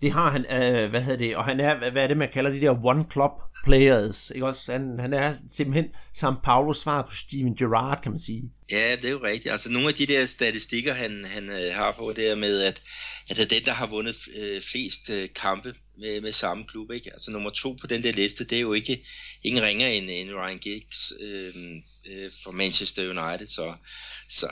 [0.00, 2.50] Det har han, øh, hvad hedder det, og han er, hvad er det man kalder
[2.50, 3.30] de der one club
[3.64, 4.72] players, ikke også?
[4.72, 8.42] Han, han er simpelthen São Paulos svar på Steven Gerrard, kan man sige.
[8.70, 9.52] Ja, det er jo rigtigt.
[9.52, 12.82] Altså nogle af de der statistikker, han, han øh, har på, det er med, at,
[13.28, 16.92] at det er den, der har vundet øh, flest øh, kampe med, med samme klub,
[16.92, 17.12] ikke?
[17.12, 19.06] Altså nummer to på den der liste, det er jo ikke
[19.42, 21.54] ingen ringer end, end Ryan Giggs øh,
[22.06, 23.74] øh, for Manchester United, så,
[24.30, 24.48] så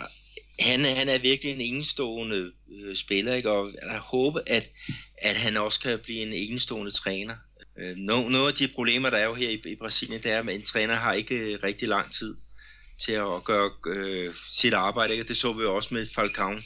[0.60, 3.50] han, han er virkelig en enestående øh, spiller, ikke?
[3.50, 4.70] og jeg håber, at,
[5.18, 7.34] at han også kan blive en enestående træner.
[7.78, 10.48] Øh, nogle af de problemer, der er jo her i, i Brasilien, det er, at
[10.48, 12.34] en træner har ikke øh, rigtig lang tid
[13.04, 15.12] til at gøre øh, sit arbejde.
[15.12, 15.28] Ikke?
[15.28, 16.58] Det så vi jo også med Falcao,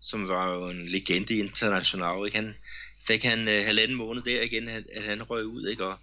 [0.00, 2.26] som var jo en legende international.
[2.26, 2.36] Ikke?
[2.36, 2.54] Han
[3.06, 5.68] fik han øh, halvanden måned der igen, at, han røg ud.
[5.68, 5.86] Ikke?
[5.86, 5.98] Og,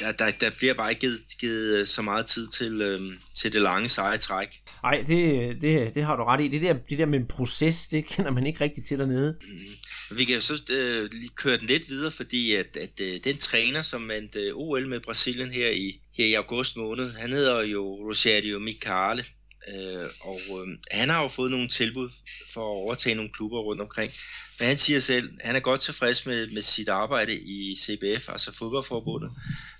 [0.00, 3.52] der, der, der bliver bare ikke givet, givet øh, så meget tid til, øh, til
[3.52, 4.48] det lange seje træk.
[4.82, 6.48] Nej, det, det, det har du ret i.
[6.48, 9.36] Det der, det der med en proces, det kender man ikke rigtig til dernede.
[9.42, 10.16] Mm.
[10.16, 13.38] Vi kan jo så øh, lige køre den lidt videre, fordi at, at øh, den
[13.38, 17.62] træner, som vandt øh, OL med Brasilien her i, her i august måned, han hedder
[17.62, 19.24] jo Rosario Micale.
[19.68, 22.10] Øh, og øh, han har jo fået nogle tilbud
[22.54, 24.12] for at overtage nogle klubber rundt omkring.
[24.58, 28.56] Men han siger selv, han er godt tilfreds med, med sit arbejde i CBF, altså
[28.58, 29.30] fodboldforbundet.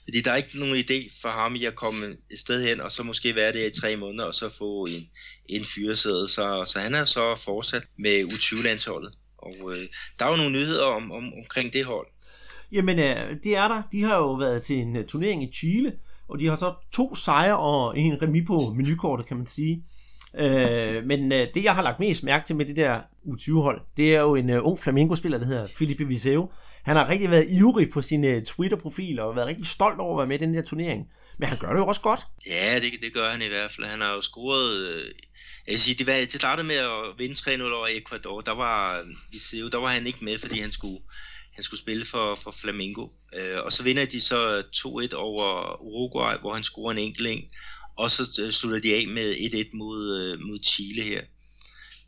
[0.05, 2.93] Fordi der er ikke nogen idé for ham i at komme et sted hen, og
[2.93, 5.09] så måske være der i tre måneder, og så få en,
[5.49, 6.29] en fyresæde.
[6.29, 9.13] Så, så han er så fortsat med U20-landsholdet.
[9.39, 9.87] Og øh,
[10.19, 12.07] der er jo nogle nyheder om, om, omkring det hold.
[12.73, 13.83] Jamen, øh, det er der.
[13.93, 15.93] De har jo været til en øh, turnering i Chile,
[16.29, 19.85] og de har så to sejre og en remis på menukortet, kan man sige.
[20.39, 24.15] Øh, men øh, det, jeg har lagt mest mærke til med det der U20-hold, det
[24.15, 26.51] er jo en øh, ung flamingospiller, der hedder Felipe Viseu.
[26.83, 30.19] Han har rigtig været ivrig på sin øh, Twitter-profil og været rigtig stolt over at
[30.19, 31.09] være med i den her turnering.
[31.39, 32.21] Men han gør det jo også godt.
[32.47, 33.87] Ja, det, det gør han i hvert fald.
[33.87, 34.77] Han har jo scoret...
[34.77, 35.05] Øh,
[35.67, 38.41] jeg vil sige, det, var, det startede med at vinde 3-0 over Ecuador.
[38.41, 40.99] Der var øh, Viseu, der var han ikke med, fordi han skulle,
[41.55, 43.09] han skulle spille for, for Flamengo.
[43.35, 44.63] Øh, og så vinder de så
[45.13, 47.29] 2-1 over Uruguay, hvor han scorer en enkelt
[47.97, 51.23] og så øh, slutter de af med 1-1 mod, øh, mod Chile her.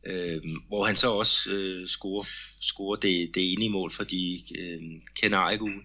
[0.07, 2.25] Øh, hvor han så også øh, scorer,
[2.61, 4.83] scorer det, det ene mål for de øh,
[5.21, 5.81] Kanariegule.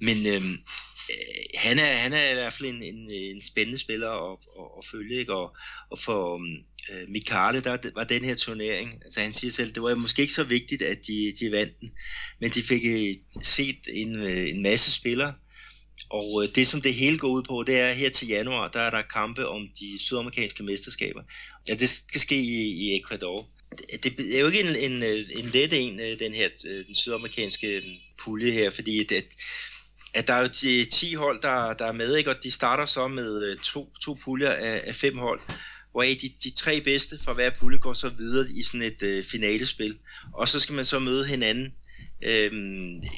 [0.00, 0.42] Men øh,
[1.10, 4.64] øh, han, er, han er i hvert fald en, en, en spændende spiller at, at,
[4.78, 5.18] at følge.
[5.18, 5.34] Ikke?
[5.34, 5.56] Og,
[5.90, 6.34] og for
[6.92, 10.34] øh, Mikale, der var den her turnering, altså han siger selv, det var måske ikke
[10.34, 11.90] så vigtigt, at de, de vandt den,
[12.40, 15.34] men de fik øh, set en, en masse spillere,
[16.10, 18.80] og øh, det som det hele går ud på, det er her til januar, der
[18.80, 21.22] er der kampe om de sydamerikanske mesterskaber.
[21.68, 23.48] Ja, det skal ske i, i Ecuador.
[24.02, 25.02] Det, det er jo ikke en, en,
[25.38, 27.82] en let en, øh, den her øh, den sydamerikanske øh,
[28.24, 29.24] pulje her, fordi det,
[30.14, 32.30] at der er jo de 10 hold, der, der er med, ikke?
[32.30, 35.40] og de starter så med to, to puljer af, af fem hold,
[35.92, 39.24] hvor de, de tre bedste fra hver pulje går så videre i sådan et øh,
[39.24, 39.98] finalespil.
[40.34, 41.74] Og så skal man så møde hinanden,
[42.22, 42.52] øh,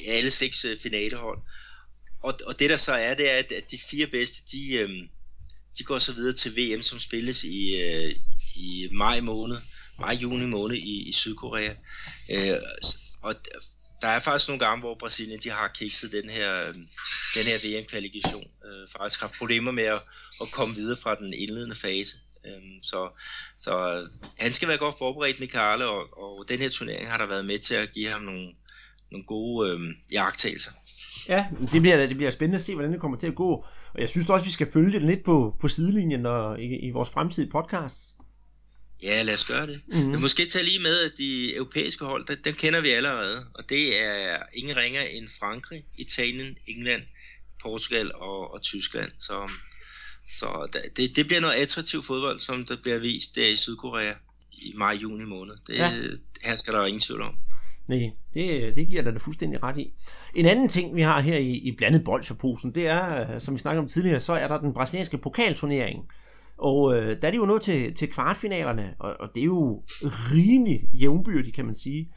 [0.07, 1.39] alle seks øh, finalehold
[2.23, 4.89] og, og det der så er, det er, at, at de fire bedste, de, øh,
[5.77, 8.15] de går så videre til VM, som spilles i, øh,
[8.55, 9.57] i maj måned,
[9.99, 11.73] maj-juni måned i, i Sydkorea.
[12.31, 12.57] Øh,
[13.21, 13.35] og
[14.01, 16.75] der er faktisk nogle gange, hvor Brasilien de har kikset den her, øh,
[17.35, 18.47] den her VM-kvalifikation.
[18.65, 20.01] Øh, faktisk haft problemer med at,
[20.41, 22.17] at komme videre fra den indledende fase.
[22.45, 23.09] Øhm, så,
[23.57, 24.07] så øh,
[24.37, 27.59] han skal være godt forberedt, Michael, og, og den her turnering har der været med
[27.59, 28.53] til at give ham nogle,
[29.11, 30.71] nogle gode øhm, jagttagelser.
[31.27, 33.65] Ja, det bliver, det bliver spændende at se, hvordan det kommer til at gå.
[33.93, 36.89] Og jeg synes også, vi skal følge det lidt på, på sidelinjen og i, i
[36.89, 38.15] vores fremtidige podcast.
[39.03, 39.81] Ja, lad os gøre det.
[39.87, 40.21] Mm-hmm.
[40.21, 43.45] Måske tage lige med, at de europæiske hold, der, dem kender vi allerede.
[43.53, 47.01] Og det er ingen ringer end Frankrig, Italien, England,
[47.61, 49.11] Portugal og, og Tyskland.
[49.19, 49.49] Så,
[50.31, 54.13] så det, det bliver noget attraktiv fodbold, som der bliver vist der i Sydkorea
[54.51, 55.55] i maj-juni måned.
[55.67, 55.91] Det ja.
[56.41, 57.35] her skal der ingen tvivl om.
[57.87, 59.93] Nej, det, det giver dig da fuldstændig ret i.
[60.35, 63.59] En anden ting, vi har her i, i blandet bolsjerposen, det er, øh, som vi
[63.59, 66.05] snakkede om tidligere, så er der den brasilianske pokalturnering.
[66.57, 69.83] Og øh, der er de jo nået til, til kvartfinalerne, og, og det er jo
[70.01, 72.09] rimelig jævnbyrdigt, kan man sige.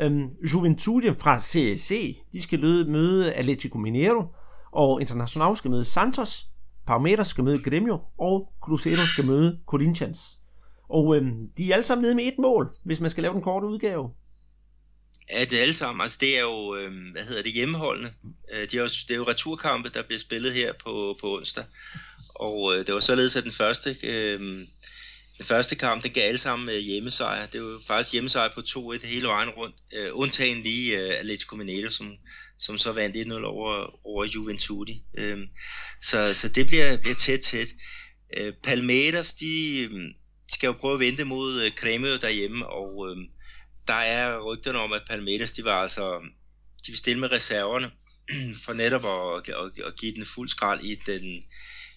[0.00, 4.24] Øhm, Juventude fra CSC, de skal møde, møde Atletico Mineiro,
[4.72, 6.46] og Internacional skal møde Santos,
[6.86, 10.40] Palmeiras skal møde Gremio, og Cruzeiro skal møde Corinthians.
[10.88, 13.42] Og øhm, de er alle sammen nede med et mål, hvis man skal lave den
[13.42, 14.10] korte udgave.
[15.30, 16.02] Ja, det er alle sammen.
[16.02, 18.12] Altså, det er jo, øh, hvad hedder det, hjemmeholdene.
[18.52, 21.64] Øh, det, er jo, det er jo returkampe, der bliver spillet her på, på onsdag.
[22.34, 24.40] Og øh, det var således, at den første, øh,
[25.38, 27.46] den første kamp, den gav alle sammen øh, hjemmesejr.
[27.46, 29.76] Det var faktisk hjemmesejr på 2-1 hele vejen rundt.
[29.92, 32.16] Øh, undtagen lige øh, Atletico Mineiro, som,
[32.58, 34.88] som så vandt 1-0 over, over Juventus.
[35.18, 35.38] Øh,
[36.02, 37.68] så, så det bliver, bliver tæt tæt.
[38.36, 39.90] Øh, Palmeiras, de øh,
[40.48, 43.16] skal jo prøve at vente mod øh, Cremio derhjemme, og øh,
[43.88, 46.20] der er rygterne om, at Palmeiras, de var altså,
[46.86, 47.90] de vil stille med reserverne,
[48.64, 51.44] for netop at, at, at give den fuld skrald i den,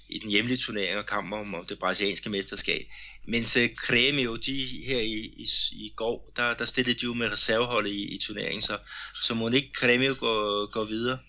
[0.10, 2.86] i den hjemlige turnering og kamp om, om det brasilianske mesterskab.
[3.28, 7.32] Mens uh, Cremio, de her i, i, i går, der, der stillede de jo med
[7.32, 8.78] reserveholdet i, i turneringen, så,
[9.24, 11.20] så må ikke Cremio gå, gå videre.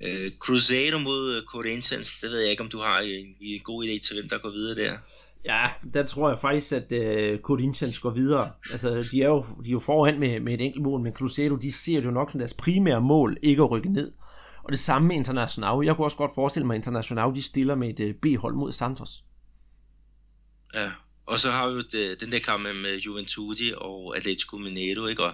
[0.00, 4.06] Uh, Cruzeiro mod Corinthians, det ved jeg ikke, om du har en, en god idé
[4.06, 4.98] til, hvem der går videre der.
[5.44, 8.52] Ja, der tror jeg faktisk, at øh, Corinthians går videre.
[8.70, 11.56] Altså, de er jo, de er jo foran med, med et enkelt mål, men Cruzeiro,
[11.56, 14.12] de ser det jo nok som deres primære mål, ikke at rykke ned.
[14.64, 15.84] Og det samme med International.
[15.84, 18.72] Jeg kunne også godt forestille mig, at International, de stiller med et øh, B-hold mod
[18.72, 19.24] Santos.
[20.74, 20.90] Ja,
[21.26, 25.24] og så har vi jo det, den der kamp med Juventudi og Atletico Mineiro, ikke?
[25.24, 25.32] Og,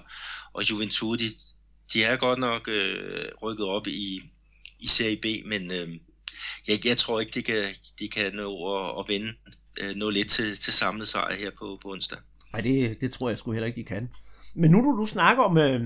[0.53, 1.25] og Juventudi,
[1.93, 4.23] de er godt nok øh, rykket op i,
[4.81, 5.89] i Serie B, men øh,
[6.69, 9.33] jeg, jeg tror ikke, de kan, de kan nå at, at vinde
[9.81, 12.19] øh, nå lidt til, til samlet sejr her på, på onsdag.
[12.53, 14.11] Nej, det, det tror jeg sgu heller ikke, de kan.
[14.55, 15.81] Men nu du, du snakker om, øh,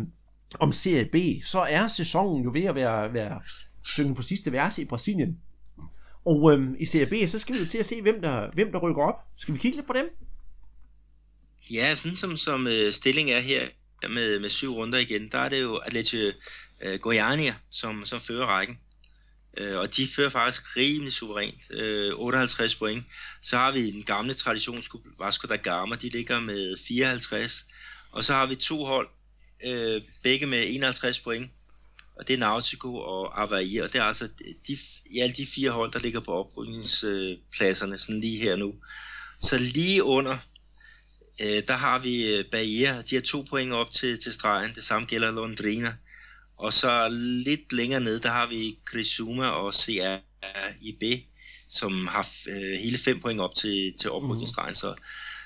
[0.61, 3.41] om Serie B, så er sæsonen jo ved at være, være
[3.85, 5.39] synge på sidste vers i Brasilien.
[6.25, 8.73] Og øh, i Serie B, så skal vi jo til at se, hvem der, hvem
[8.73, 9.15] der rykker op.
[9.37, 10.09] Skal vi kigge lidt på dem?
[11.71, 13.69] Ja, sådan som, som øh, stilling er her
[14.09, 16.39] med, med syv runder igen, der er det jo Atletico
[16.81, 18.79] øh, Goiania, som, som fører rækken.
[19.57, 23.05] Øh, og de fører faktisk rimelig suverænt, øh, 58 point.
[23.43, 27.65] Så har vi den gamle traditionsklub Vasco da Gama, de ligger med 54.
[28.11, 29.09] Og så har vi to hold,
[29.65, 31.51] øh, begge med 51 point.
[32.17, 34.29] Og det er Nautico og Avaia, og det er altså
[34.69, 38.75] de, i alle de fire hold, der ligger på oprykningspladserne, sådan lige her nu.
[39.41, 40.39] Så lige under,
[41.41, 44.85] øh, der har vi øh, Bahia, de har to point op til, til stregen, det
[44.85, 45.97] samme gælder Londrina.
[46.57, 47.09] Og så
[47.45, 51.03] lidt længere ned, der har vi Criciúma og CRIB,
[51.69, 54.71] som har øh, hele fem point op til, til oprykningsstregen.
[54.71, 54.75] Mm.
[54.75, 54.95] Så,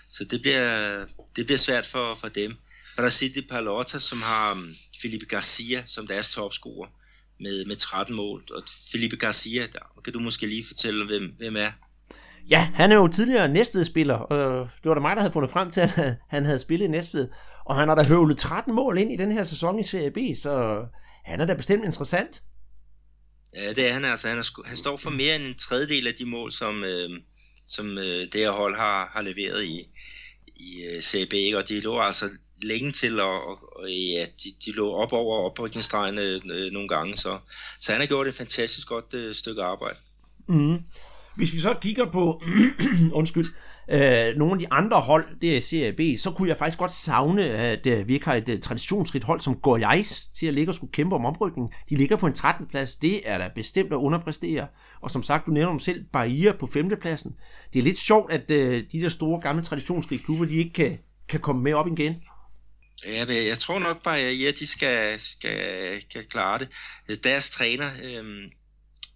[0.09, 1.05] så det, bliver,
[1.37, 2.57] det bliver svært for, for dem.
[2.97, 6.89] Brasil de Palota, som har um, Felipe Garcia som deres topscorer
[7.41, 8.45] med, med 13 mål.
[8.51, 11.73] Og Felipe Garcia, der kan du måske lige fortælle, hvem, hvem er.
[12.51, 15.71] Ja, han er jo tidligere Næstved-spiller, og det var da mig, der havde fundet frem
[15.71, 17.29] til, at han havde spillet i Næstved.
[17.69, 20.19] Og han har da høvlet 13 mål ind i den her sæson i Serie B,
[20.43, 20.85] så
[21.25, 22.43] han er da bestemt interessant.
[23.55, 24.29] Ja, det er han altså.
[24.29, 27.11] Han, er, han står for mere end en tredjedel af de mål, som, øh,
[27.67, 29.89] som øh, det her hold har, har leveret i,
[30.47, 32.31] i øh, Serie B, og de lå altså
[32.63, 36.89] længe til, og, og, og ja, de, de lå op over oprykningsstregen øh, øh, nogle
[36.89, 37.39] gange, så,
[37.81, 39.99] så han har gjort et fantastisk godt øh, stykke arbejde.
[40.47, 40.83] Mm.
[41.37, 42.43] Hvis vi så kigger på,
[43.19, 43.47] undskyld,
[43.91, 46.93] øh, nogle af de andre hold, det er Serie B, så kunne jeg faktisk godt
[46.93, 50.71] savne, at øh, vi ikke har et øh, traditionsrigt hold som Goiás til at ligge
[50.71, 51.75] og skulle kæmpe om oprykning.
[51.91, 52.67] De ligger på en 13.
[52.67, 54.67] plads, det er da bestemt at underpræstere.
[55.01, 56.91] Og som sagt, du nævner dem selv, Bahia på 5.
[57.01, 57.37] pladsen.
[57.73, 60.99] Det er lidt sjovt, at øh, de der store gamle traditionsrige klubber, de ikke kan,
[61.29, 62.23] kan komme med op igen.
[63.07, 66.69] Ja, jeg tror nok bare, at ja, de skal, skal, skal klare det.
[67.09, 68.43] Altså, deres træner, øh,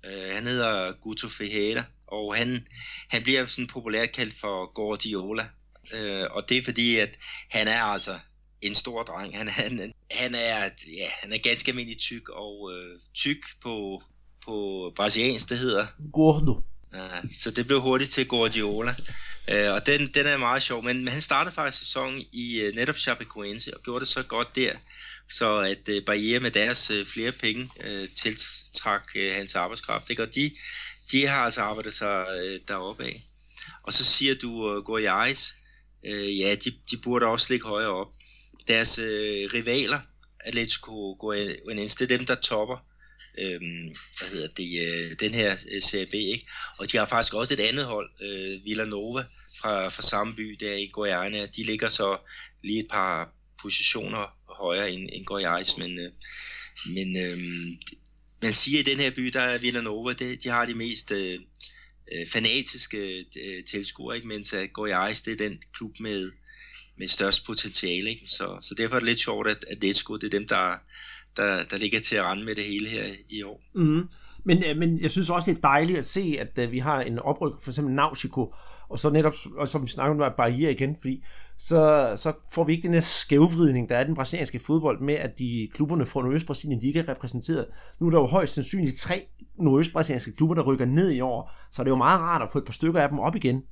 [0.05, 1.83] øh, han hedder Guto Fejera,
[2.13, 2.67] og han,
[3.09, 5.47] han bliver sådan populært kaldt for Gordiola.
[5.95, 7.19] Øh, og det er fordi, at
[7.51, 8.19] han er altså
[8.63, 9.37] en stor dreng.
[9.37, 14.03] Han, han, han, er, ja, han er ganske almindelig tyk, og øh, tyk på,
[14.45, 15.87] på brasiliansk, det hedder.
[16.13, 16.63] Gordo.
[16.95, 17.09] Ja,
[17.43, 18.95] så det blev hurtigt til Guardiola.
[19.49, 22.75] Øh, og den, den er meget sjov, men, men han startede faktisk sæsonen i uh,
[22.75, 24.73] netop Chapecoense og gjorde det så godt der,
[25.33, 30.11] så at uh, Barriere med deres uh, flere penge uh, tiltrak uh, hans arbejdskraft.
[30.11, 30.23] Ikke?
[30.23, 30.51] Og de,
[31.11, 33.23] de har altså arbejdet sig øh, deroppe af.
[33.83, 35.55] Og så siger du øh, uh, Goiás,
[36.05, 38.09] øh, ja, de, de burde også ligge højere op.
[38.69, 40.01] Deres øh, rivaler,
[40.41, 42.77] Atletico Goianense, det er dem, der topper
[43.39, 43.61] øh,
[44.19, 46.47] hvad hedder det, øh, den her øh, Serie B, ikke?
[46.79, 49.25] Og de har faktisk også et andet hold, øh, Villanova,
[49.61, 51.47] fra, fra samme by der i Goiânia.
[51.57, 52.19] De ligger så
[52.63, 53.33] lige et par
[53.63, 56.13] positioner højere end, end Goiás, men, øh,
[56.95, 57.39] men øh,
[58.43, 61.11] man siger, at i den her by, der er Villanova, det, de har de mest,
[61.11, 61.41] øh,
[62.13, 64.29] øh fanatiske øh, tilskuere, ikke?
[64.29, 66.33] mens øh, at Goiás, det er den klub med,
[66.99, 68.11] med størst potentiale.
[68.11, 68.27] Ikke?
[68.27, 70.75] Så, så derfor er det lidt sjovt, at Atletico, det er dem, der,
[71.37, 73.63] der, der ligger til at rende med det hele her i år.
[73.75, 74.09] Mm.
[74.45, 77.19] Men, øh, men jeg synes også, det er dejligt at se, at vi har en
[77.19, 78.55] opryk, for eksempel Nautico,
[78.93, 81.25] og så netop, og som vi snakker om, barriere igen, fordi
[81.59, 85.39] så, så får vi ikke den her skævvridning, der er den brasilianske fodbold, med at
[85.39, 87.67] de klubberne fra Nordøst-Brasilien, de ikke er repræsenteret.
[88.01, 89.27] Nu er der jo højst sandsynligt tre
[89.59, 92.59] nordøst-brasilianske klubber, der rykker ned i år, så det er jo meget rart at få
[92.59, 93.63] et par stykker af dem op igen.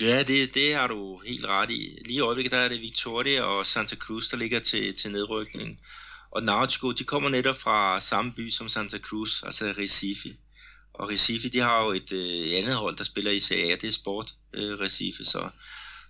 [0.00, 1.98] Ja, det, det har du helt ret i.
[2.06, 5.78] Lige i øjeblikket der er det Victoria og Santa Cruz, der ligger til, til nedrykning.
[6.30, 10.28] Og Nautico, de kommer netop fra samme by som Santa Cruz, altså Recife.
[10.94, 13.88] Og Recife, de har jo et øh, andet hold, der spiller i Serie A, det
[13.88, 15.24] er Sport øh, Recife.
[15.24, 15.48] Så,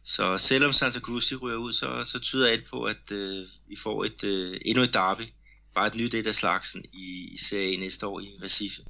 [0.05, 3.77] så selvom Santa Cruz de ryger ud, så, så tyder alt på, at øh, vi
[3.83, 5.23] får et, øh, endnu et derby.
[5.75, 8.83] Bare et nyt et af slagsen i, i Serie A næste år i Recife.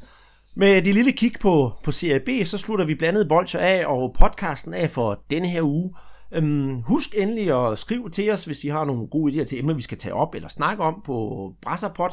[0.54, 4.16] Med det lille kig på, på Serie B, så slutter vi blandet bolcher af og
[4.18, 5.94] podcasten af for denne her uge.
[6.32, 9.74] Øhm, husk endelig at skrive til os, hvis I har nogle gode idéer til emner,
[9.74, 12.10] vi skal tage op eller snakke om på brassapod,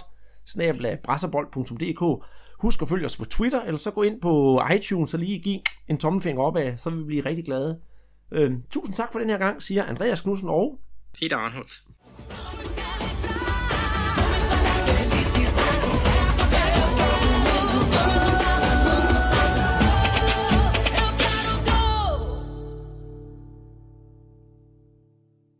[1.03, 2.25] brasserbold.dk.
[2.59, 5.59] Husk at følge os på Twitter, eller så gå ind på iTunes og lige give
[5.87, 7.79] en tommelfinger opad, så vil vi blive rigtig glade.
[8.31, 10.79] Øh, tusind tak for den her gang, siger Andreas Knudsen og
[11.19, 11.83] Peter Arnholdt.